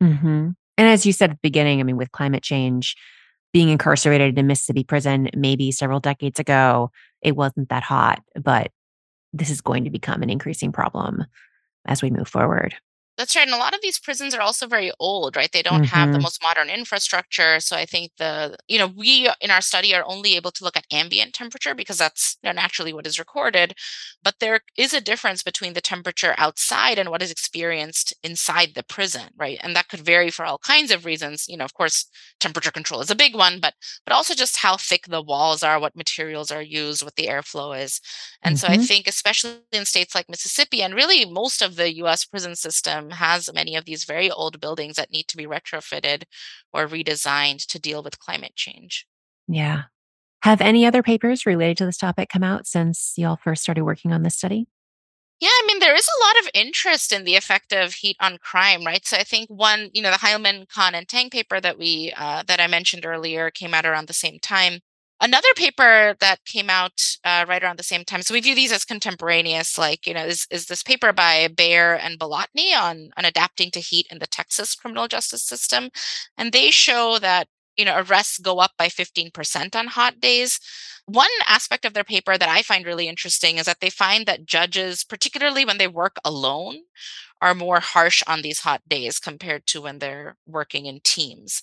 mm-hmm. 0.03 0.51
and 0.79 0.89
as 0.89 1.07
you 1.07 1.13
said 1.13 1.31
at 1.31 1.37
the 1.37 1.49
beginning 1.49 1.81
i 1.81 1.83
mean 1.83 1.97
with 1.97 2.13
climate 2.13 2.43
change 2.43 2.97
being 3.57 3.71
incarcerated 3.71 4.39
in 4.39 4.47
Mississippi 4.47 4.85
prison 4.85 5.31
maybe 5.35 5.73
several 5.73 5.99
decades 5.99 6.39
ago, 6.39 6.91
it 7.23 7.35
wasn't 7.35 7.71
that 7.71 7.83
hot, 7.83 8.23
but 8.35 8.71
this 9.33 9.49
is 9.49 9.63
going 9.63 9.85
to 9.85 9.91
become 9.91 10.23
an 10.23 10.29
increasing 10.29 10.73
problem 10.73 11.25
as 11.87 12.03
we 12.03 12.11
move 12.11 12.29
forward. 12.29 12.75
That's 13.17 13.35
right. 13.35 13.47
And 13.47 13.55
a 13.55 13.59
lot 13.59 13.75
of 13.75 13.81
these 13.83 13.99
prisons 13.99 14.35
are 14.35 14.43
also 14.43 14.67
very 14.67 14.93
old, 15.01 15.37
right? 15.37 15.51
They 15.51 15.63
don't 15.63 15.83
mm-hmm. 15.83 15.97
have 15.97 16.09
the 16.09 16.19
mm-hmm. 16.19 16.23
most 16.23 16.43
modern 16.43 16.69
infrastructure. 16.69 17.61
So 17.61 17.75
I 17.75 17.87
think 17.87 18.13
the, 18.19 18.57
you 18.69 18.79
know, 18.79 18.89
we 18.89 19.31
in 19.41 19.51
our 19.51 19.63
study 19.63 19.95
are 19.95 20.05
only 20.07 20.37
able 20.37 20.51
to 20.53 20.65
look 20.65 20.77
at 20.77 20.85
ambient 20.93 21.33
temperature 21.33 21.75
because 21.75 21.97
that's 21.97 22.37
you 22.43 22.49
know, 22.49 22.55
naturally 22.55 22.93
what 22.93 23.07
is 23.07 23.19
recorded. 23.19 23.75
But 24.23 24.35
there 24.41 24.61
is 24.77 24.93
a 24.93 25.01
difference 25.01 25.43
between 25.43 25.73
the 25.73 25.81
temperature 25.81 26.35
outside 26.37 26.99
and 26.99 27.09
what 27.09 27.23
is 27.23 27.31
experienced 27.31 28.15
inside 28.23 28.73
the 28.75 28.83
prison, 28.83 29.31
right? 29.37 29.59
And 29.63 29.75
that 29.75 29.89
could 29.89 30.01
vary 30.01 30.31
for 30.31 30.45
all 30.45 30.59
kinds 30.59 30.91
of 30.91 31.07
reasons. 31.07 31.47
You 31.49 31.57
know, 31.57 31.65
of 31.65 31.75
course, 31.75 32.07
temperature 32.39 32.71
control 32.71 33.01
is 33.01 33.11
a 33.11 33.17
big 33.17 33.35
one, 33.35 33.61
but 33.61 33.75
but 34.05 34.15
also 34.15 34.35
just 34.35 34.59
how 34.59 34.77
thick 34.77 35.07
the 35.09 35.23
walls 35.23 35.63
are, 35.63 35.81
what 35.81 35.97
materials 35.97 36.51
are 36.51 36.63
used, 36.63 37.03
what 37.03 37.17
the 37.17 37.29
airflow 37.29 37.83
is. 37.83 38.01
And 38.43 38.57
mm-hmm. 38.57 38.67
so 38.67 38.73
I 38.73 38.77
mm-hmm. 38.77 38.83
think 38.85 39.07
especially 39.07 39.61
in 39.73 39.87
states 39.87 40.15
like 40.15 40.29
Mississippi 40.29 40.83
and 40.83 40.95
really 40.95 41.25
most 41.25 41.63
of 41.63 41.77
the 41.77 41.95
US 41.97 42.27
prison 42.27 42.55
system 42.57 43.06
has 43.11 43.53
many 43.53 43.77
of 43.77 43.85
these 43.85 44.05
very 44.05 44.31
old 44.31 44.61
buildings 44.61 44.97
that 44.97 45.11
need 45.11 45.29
to 45.29 45.37
be 45.37 45.47
retrofitted 45.47 46.25
or 46.73 46.87
redesigned 46.87 47.67
to 47.67 47.79
deal 47.79 48.03
with 48.03 48.19
climate 48.19 48.55
change. 48.55 49.07
Yeah. 49.49 49.85
Have 50.43 50.61
any 50.61 50.87
other 50.87 51.03
papers 51.03 51.47
related 51.47 51.79
to 51.79 51.87
this 51.87 51.99
topic 51.99 52.29
come 52.29 52.45
out 52.45 52.67
since 52.67 53.15
y'all 53.17 53.37
first 53.37 53.63
started 53.63 53.85
working 53.85 54.13
on 54.13 54.23
this 54.23 54.37
study? 54.37 54.69
Yeah, 55.39 55.49
I 55.51 55.65
mean, 55.67 55.81
there 55.81 55.95
is 55.95 56.07
a 56.07 56.25
lot 56.25 56.45
of 56.45 56.51
interest 56.55 57.13
in 57.13 57.25
the 57.25 57.37
effect 57.37 57.73
of 57.73 57.93
heat 57.93 58.17
on 58.21 58.39
crime, 58.39 58.85
right? 58.85 59.05
So 59.05 59.19
I 59.19 59.23
think 59.23 59.51
one, 59.51 59.91
you 59.93 60.01
know, 60.01 60.11
the 60.11 60.17
Heilmann, 60.17 60.67
Kahn, 60.69 60.95
and 60.95 61.07
Tang 61.07 61.29
paper 61.29 61.61
that 61.61 61.79
we 61.79 62.13
uh, 62.17 62.43
that 62.47 62.59
I 62.59 62.67
mentioned 62.69 63.05
earlier 63.05 63.51
came 63.51 63.75
out 63.75 63.85
around 63.85 64.09
the 64.09 64.15
same 64.15 64.39
time. 64.39 64.81
Another 65.21 65.49
paper 65.57 66.15
that 66.21 66.45
came 66.45 66.69
out 66.69 67.01
uh, 67.25 67.47
right 67.49 67.63
around 67.63 67.79
the 67.79 67.83
same 67.83 68.05
time, 68.05 68.21
so 68.21 68.35
we 68.35 68.41
view 68.41 68.55
these 68.55 68.73
as 68.73 68.85
contemporaneous, 68.85 69.79
like, 69.79 70.07
you 70.07 70.13
know, 70.13 70.25
is, 70.25 70.47
is 70.51 70.67
this 70.67 70.83
paper 70.83 71.13
by 71.13 71.49
Behrer 71.49 71.99
and 71.99 72.19
Bolotnyy 72.19 72.77
on, 72.79 73.11
on 73.17 73.25
adapting 73.25 73.71
to 73.71 73.81
heat 73.81 74.07
in 74.11 74.19
the 74.19 74.27
Texas 74.27 74.75
criminal 74.75 75.09
justice 75.09 75.43
system. 75.43 75.89
And 76.37 76.53
they 76.53 76.71
show 76.71 77.19
that, 77.19 77.49
you 77.79 77.87
know, 77.87 77.97
arrests 77.97 78.39
go 78.39 78.59
up 78.59 78.73
by 78.77 78.89
15% 78.89 79.75
on 79.75 79.87
hot 79.87 80.21
days. 80.21 80.61
One 81.07 81.31
aspect 81.49 81.87
of 81.87 81.95
their 81.95 82.05
paper 82.05 82.37
that 82.37 82.49
I 82.49 82.63
find 82.63 82.85
really 82.85 83.09
interesting 83.09 83.57
is 83.57 83.67
that 83.67 83.81
they 83.81 83.91
find 83.91 84.27
that 84.27 84.45
judges, 84.45 85.03
particularly 85.03 85.65
when 85.65 85.79
they 85.79 85.89
work 85.89 86.17
alone, 86.25 86.81
are 87.43 87.55
more 87.55 87.81
harsh 87.81 88.23
on 88.27 88.43
these 88.43 88.61
hot 88.61 88.81
days 88.89 89.19
compared 89.19 89.67
to 89.67 89.83
when 89.83 89.99
they're 89.99 90.37
working 90.47 90.87
in 90.87 91.01
teams. 91.05 91.63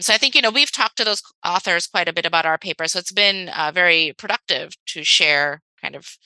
So 0.00 0.12
I 0.12 0.18
think, 0.18 0.34
you 0.34 0.42
know, 0.42 0.50
we've 0.50 0.72
talked 0.72 0.96
to 0.96 1.04
those 1.04 1.22
authors 1.44 1.86
quite 1.86 2.08
a 2.08 2.12
bit 2.12 2.26
about 2.26 2.46
our 2.46 2.58
paper. 2.58 2.88
So 2.88 2.98
it's 2.98 3.12
been 3.12 3.48
uh, 3.50 3.70
very 3.72 4.14
productive 4.18 4.72
to 4.86 5.04
share 5.04 5.62
kind 5.80 5.94
of 5.94 6.16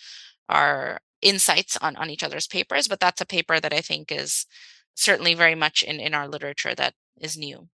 our 0.49 1.01
insights 1.21 1.77
on, 1.79 1.97
on 1.97 2.11
each 2.11 2.23
other's 2.23 2.47
papers. 2.47 2.89
But 2.89 3.01
that's 3.01 3.21
a 3.21 3.27
paper 3.27 3.61
that 3.61 3.73
I 3.73 3.81
think 3.81 4.11
is 4.11 4.47
certainly 4.95 5.35
very 5.35 5.55
much 5.55 5.83
in, 5.83 6.01
in 6.01 6.15
our 6.15 6.29
literature 6.29 6.75
that 6.75 6.95
is 7.21 7.37
new. 7.37 7.69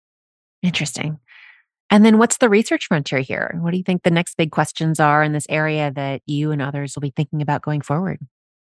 Interesting. 0.63 1.19
And 1.91 2.07
then 2.07 2.17
what's 2.17 2.39
the 2.39 2.49
research 2.49 2.87
frontier 2.87 3.21
here? 3.21 3.59
What 3.61 3.73
do 3.73 3.77
you 3.77 3.83
think 3.83 4.03
the 4.03 4.11
next 4.11 4.37
big 4.37 4.51
questions 4.51 4.99
are 4.99 5.23
in 5.23 5.33
this 5.33 5.47
area 5.49 5.91
that 5.91 6.23
you 6.27 6.51
and 6.51 6.63
others 6.63 6.97
will 6.97 7.03
be 7.03 7.13
thinking 7.15 7.43
about 7.43 7.63
going 7.63 7.83
forward? 7.83 8.19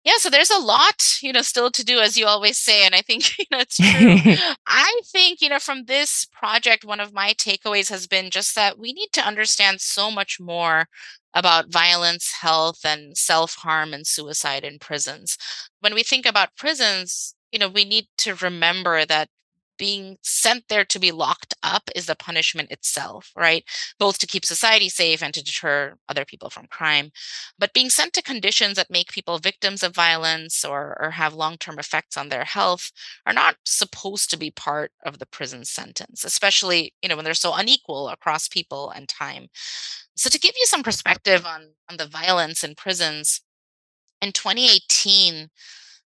Yeah 0.04 0.12
so 0.18 0.28
there's 0.30 0.50
a 0.50 0.58
lot 0.58 1.18
you 1.22 1.32
know 1.32 1.42
still 1.42 1.70
to 1.70 1.84
do 1.84 1.98
as 1.98 2.16
you 2.16 2.26
always 2.26 2.58
say 2.58 2.84
and 2.84 2.94
i 2.94 3.00
think 3.02 3.38
you 3.38 3.44
know 3.50 3.58
it's 3.58 3.76
true. 3.76 4.34
I 4.66 5.00
think 5.04 5.40
you 5.40 5.48
know 5.48 5.58
from 5.58 5.84
this 5.84 6.26
project 6.26 6.84
one 6.84 7.00
of 7.00 7.12
my 7.12 7.32
takeaways 7.34 7.88
has 7.90 8.06
been 8.06 8.30
just 8.30 8.54
that 8.54 8.78
we 8.78 8.92
need 8.92 9.08
to 9.12 9.26
understand 9.26 9.80
so 9.80 10.10
much 10.10 10.38
more 10.40 10.86
about 11.34 11.70
violence 11.72 12.32
health 12.40 12.80
and 12.84 13.16
self-harm 13.16 13.92
and 13.92 14.06
suicide 14.06 14.64
in 14.64 14.78
prisons. 14.78 15.36
When 15.80 15.94
we 15.94 16.02
think 16.02 16.26
about 16.26 16.56
prisons 16.56 17.34
you 17.52 17.58
know 17.58 17.68
we 17.68 17.84
need 17.84 18.06
to 18.18 18.34
remember 18.36 19.04
that 19.06 19.28
being 19.78 20.16
sent 20.22 20.64
there 20.68 20.84
to 20.84 20.98
be 20.98 21.12
locked 21.12 21.54
up 21.62 21.90
is 21.94 22.06
the 22.06 22.16
punishment 22.16 22.70
itself, 22.70 23.30
right? 23.36 23.64
Both 23.98 24.18
to 24.18 24.26
keep 24.26 24.44
society 24.44 24.88
safe 24.88 25.22
and 25.22 25.32
to 25.34 25.42
deter 25.42 25.96
other 26.08 26.24
people 26.24 26.50
from 26.50 26.66
crime. 26.66 27.10
But 27.58 27.72
being 27.72 27.90
sent 27.90 28.12
to 28.14 28.22
conditions 28.22 28.76
that 28.76 28.90
make 28.90 29.12
people 29.12 29.38
victims 29.38 29.82
of 29.82 29.94
violence 29.94 30.64
or, 30.64 30.96
or 31.00 31.10
have 31.10 31.34
long 31.34 31.56
term 31.56 31.78
effects 31.78 32.16
on 32.16 32.28
their 32.28 32.44
health 32.44 32.92
are 33.26 33.32
not 33.32 33.56
supposed 33.64 34.30
to 34.30 34.38
be 34.38 34.50
part 34.50 34.92
of 35.04 35.18
the 35.18 35.26
prison 35.26 35.64
sentence, 35.64 36.24
especially, 36.24 36.94
you 37.02 37.08
know, 37.08 37.16
when 37.16 37.24
they're 37.24 37.34
so 37.34 37.54
unequal 37.54 38.08
across 38.08 38.48
people 38.48 38.90
and 38.90 39.08
time. 39.08 39.48
So 40.16 40.30
to 40.30 40.38
give 40.38 40.54
you 40.56 40.66
some 40.66 40.82
perspective 40.82 41.44
on, 41.44 41.74
on 41.90 41.96
the 41.96 42.06
violence 42.06 42.62
in 42.62 42.74
prisons, 42.74 43.40
in 44.22 44.32
2018, 44.32 45.44
I 45.44 45.48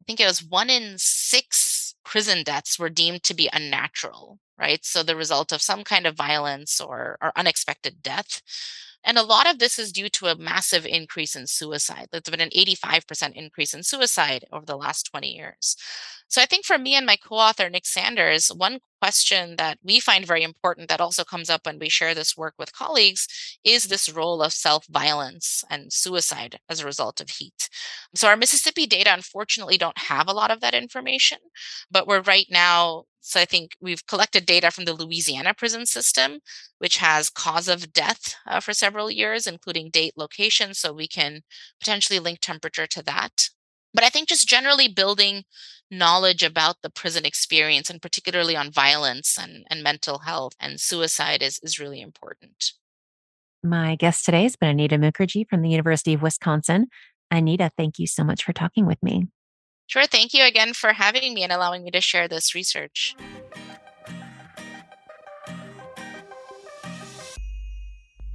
think 0.07 0.19
it 0.19 0.25
was 0.25 0.43
one 0.43 0.69
in 0.69 0.95
six 0.97 1.78
prison 2.03 2.43
deaths 2.43 2.79
were 2.79 2.89
deemed 2.89 3.23
to 3.23 3.33
be 3.33 3.49
unnatural, 3.53 4.39
right? 4.57 4.83
So 4.85 5.03
the 5.03 5.15
result 5.15 5.51
of 5.51 5.61
some 5.61 5.83
kind 5.83 6.05
of 6.07 6.15
violence 6.15 6.79
or, 6.81 7.17
or 7.21 7.31
unexpected 7.35 8.01
death. 8.01 8.41
And 9.03 9.17
a 9.17 9.23
lot 9.23 9.49
of 9.49 9.59
this 9.59 9.79
is 9.79 9.91
due 9.91 10.09
to 10.09 10.27
a 10.27 10.37
massive 10.37 10.85
increase 10.85 11.35
in 11.35 11.47
suicide. 11.47 12.07
There's 12.11 12.23
been 12.23 12.41
an 12.41 12.49
85% 12.49 13.33
increase 13.33 13.73
in 13.73 13.83
suicide 13.83 14.45
over 14.51 14.65
the 14.65 14.77
last 14.77 15.03
20 15.11 15.33
years. 15.33 15.75
So 16.29 16.41
I 16.41 16.45
think 16.45 16.63
for 16.63 16.77
me 16.77 16.93
and 16.95 17.07
my 17.07 17.15
co 17.15 17.35
author, 17.35 17.69
Nick 17.69 17.87
Sanders, 17.87 18.49
one 18.49 18.79
question 19.01 19.55
that 19.57 19.79
we 19.83 19.99
find 19.99 20.27
very 20.27 20.43
important 20.43 20.87
that 20.89 21.01
also 21.01 21.23
comes 21.23 21.49
up 21.49 21.65
when 21.65 21.79
we 21.79 21.89
share 21.89 22.13
this 22.13 22.37
work 22.37 22.53
with 22.59 22.71
colleagues 22.73 23.27
is 23.63 23.85
this 23.85 24.09
role 24.09 24.43
of 24.43 24.53
self 24.53 24.85
violence 24.87 25.63
and 25.71 25.91
suicide 25.91 26.59
as 26.69 26.81
a 26.81 26.85
result 26.85 27.19
of 27.19 27.31
heat. 27.31 27.69
So, 28.13 28.27
our 28.27 28.37
Mississippi 28.37 28.85
data 28.85 29.11
unfortunately 29.11 29.77
don't 29.79 29.97
have 29.97 30.27
a 30.27 30.33
lot 30.33 30.51
of 30.51 30.61
that 30.61 30.75
information, 30.75 31.39
but 31.89 32.05
we're 32.07 32.21
right 32.21 32.47
now. 32.51 33.05
So, 33.21 33.39
I 33.39 33.45
think 33.45 33.71
we've 33.81 34.05
collected 34.07 34.45
data 34.45 34.71
from 34.71 34.85
the 34.85 34.93
Louisiana 34.93 35.53
prison 35.53 35.85
system, 35.85 36.39
which 36.77 36.97
has 36.97 37.29
cause 37.29 37.67
of 37.67 37.93
death 37.93 38.35
uh, 38.47 38.59
for 38.59 38.73
several 38.73 39.11
years, 39.11 39.47
including 39.47 39.89
date, 39.89 40.13
location. 40.15 40.73
So, 40.73 40.93
we 40.93 41.07
can 41.07 41.41
potentially 41.79 42.19
link 42.19 42.39
temperature 42.41 42.87
to 42.87 43.03
that. 43.03 43.49
But 43.93 44.03
I 44.03 44.09
think 44.09 44.29
just 44.29 44.47
generally 44.47 44.87
building 44.87 45.43
knowledge 45.91 46.43
about 46.43 46.77
the 46.83 46.89
prison 46.89 47.25
experience 47.25 47.89
and 47.89 48.01
particularly 48.01 48.55
on 48.55 48.71
violence 48.71 49.37
and, 49.39 49.65
and 49.69 49.81
mental 49.81 50.19
health 50.19 50.53
and 50.59 50.79
suicide 50.79 51.41
is, 51.41 51.59
is 51.63 51.79
really 51.79 52.01
important. 52.01 52.73
My 53.63 53.95
guest 53.95 54.25
today 54.25 54.43
has 54.43 54.55
been 54.55 54.69
Anita 54.69 54.97
Mukherjee 54.97 55.49
from 55.49 55.61
the 55.61 55.69
University 55.69 56.13
of 56.13 56.21
Wisconsin. 56.21 56.87
Anita, 57.31 57.71
thank 57.77 57.99
you 57.99 58.07
so 58.07 58.23
much 58.23 58.43
for 58.43 58.53
talking 58.53 58.85
with 58.85 59.01
me. 59.03 59.27
Sure. 59.89 60.05
Thank 60.05 60.35
you 60.35 60.45
again 60.45 60.73
for 60.73 60.93
having 60.93 61.33
me 61.33 61.41
and 61.41 61.51
allowing 61.51 61.83
me 61.83 61.89
to 61.91 61.99
share 61.99 62.27
this 62.27 62.53
research. 62.53 63.15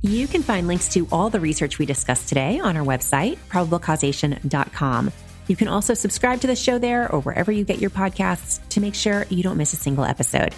You 0.02 0.26
can 0.26 0.42
find 0.42 0.66
links 0.66 0.92
to 0.94 1.06
all 1.12 1.30
the 1.30 1.38
research 1.38 1.78
we 1.78 1.86
discussed 1.86 2.28
today 2.28 2.58
on 2.58 2.76
our 2.76 2.84
website, 2.84 3.38
probablecausation.com. 3.48 5.12
You 5.46 5.56
can 5.56 5.68
also 5.68 5.94
subscribe 5.94 6.40
to 6.40 6.48
the 6.48 6.56
show 6.56 6.78
there 6.78 7.10
or 7.10 7.20
wherever 7.20 7.52
you 7.52 7.64
get 7.64 7.78
your 7.78 7.90
podcasts 7.90 8.60
to 8.70 8.80
make 8.80 8.96
sure 8.96 9.24
you 9.30 9.44
don't 9.44 9.56
miss 9.56 9.72
a 9.72 9.76
single 9.76 10.04
episode. 10.04 10.54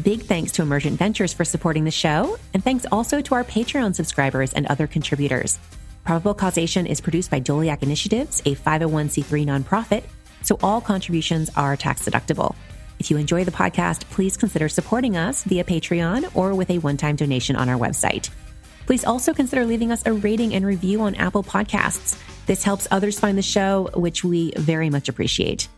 Big 0.00 0.22
thanks 0.22 0.52
to 0.52 0.62
Emergent 0.62 0.96
Ventures 0.96 1.32
for 1.32 1.44
supporting 1.44 1.82
the 1.82 1.90
show, 1.90 2.38
and 2.54 2.62
thanks 2.62 2.86
also 2.92 3.20
to 3.20 3.34
our 3.34 3.44
Patreon 3.44 3.96
subscribers 3.96 4.52
and 4.52 4.66
other 4.66 4.86
contributors. 4.86 5.58
Probable 6.04 6.34
Causation 6.34 6.86
is 6.86 7.00
produced 7.00 7.32
by 7.32 7.40
Doleac 7.40 7.82
Initiatives, 7.82 8.40
a 8.46 8.54
501c3 8.54 9.44
nonprofit, 9.44 10.04
so 10.46 10.58
all 10.62 10.80
contributions 10.80 11.50
are 11.56 11.76
tax 11.76 12.02
deductible. 12.08 12.54
If 12.98 13.10
you 13.10 13.16
enjoy 13.16 13.44
the 13.44 13.50
podcast, 13.50 14.08
please 14.10 14.36
consider 14.36 14.68
supporting 14.68 15.16
us 15.16 15.42
via 15.44 15.64
Patreon 15.64 16.34
or 16.34 16.54
with 16.54 16.70
a 16.70 16.78
one 16.78 16.96
time 16.96 17.16
donation 17.16 17.56
on 17.56 17.68
our 17.68 17.78
website. 17.78 18.30
Please 18.86 19.04
also 19.04 19.34
consider 19.34 19.64
leaving 19.64 19.90
us 19.90 20.06
a 20.06 20.12
rating 20.12 20.54
and 20.54 20.64
review 20.64 21.02
on 21.02 21.16
Apple 21.16 21.42
Podcasts. 21.42 22.16
This 22.46 22.62
helps 22.62 22.86
others 22.90 23.18
find 23.18 23.36
the 23.36 23.42
show, 23.42 23.90
which 23.94 24.22
we 24.22 24.52
very 24.56 24.88
much 24.88 25.08
appreciate. 25.08 25.68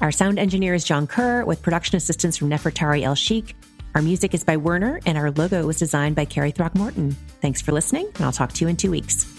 Our 0.00 0.12
sound 0.12 0.38
engineer 0.38 0.74
is 0.74 0.84
John 0.84 1.06
Kerr, 1.06 1.44
with 1.44 1.62
production 1.62 1.96
assistance 1.96 2.36
from 2.36 2.50
Nefertari 2.50 3.02
El 3.02 3.14
Sheikh. 3.14 3.56
Our 3.94 4.02
music 4.02 4.34
is 4.34 4.44
by 4.44 4.58
Werner, 4.58 5.00
and 5.06 5.16
our 5.16 5.30
logo 5.30 5.66
was 5.66 5.78
designed 5.78 6.14
by 6.14 6.26
Carrie 6.26 6.52
Throckmorton. 6.52 7.16
Thanks 7.40 7.62
for 7.62 7.72
listening, 7.72 8.06
and 8.16 8.24
I'll 8.24 8.32
talk 8.32 8.52
to 8.52 8.64
you 8.64 8.68
in 8.68 8.76
two 8.76 8.90
weeks. 8.90 9.37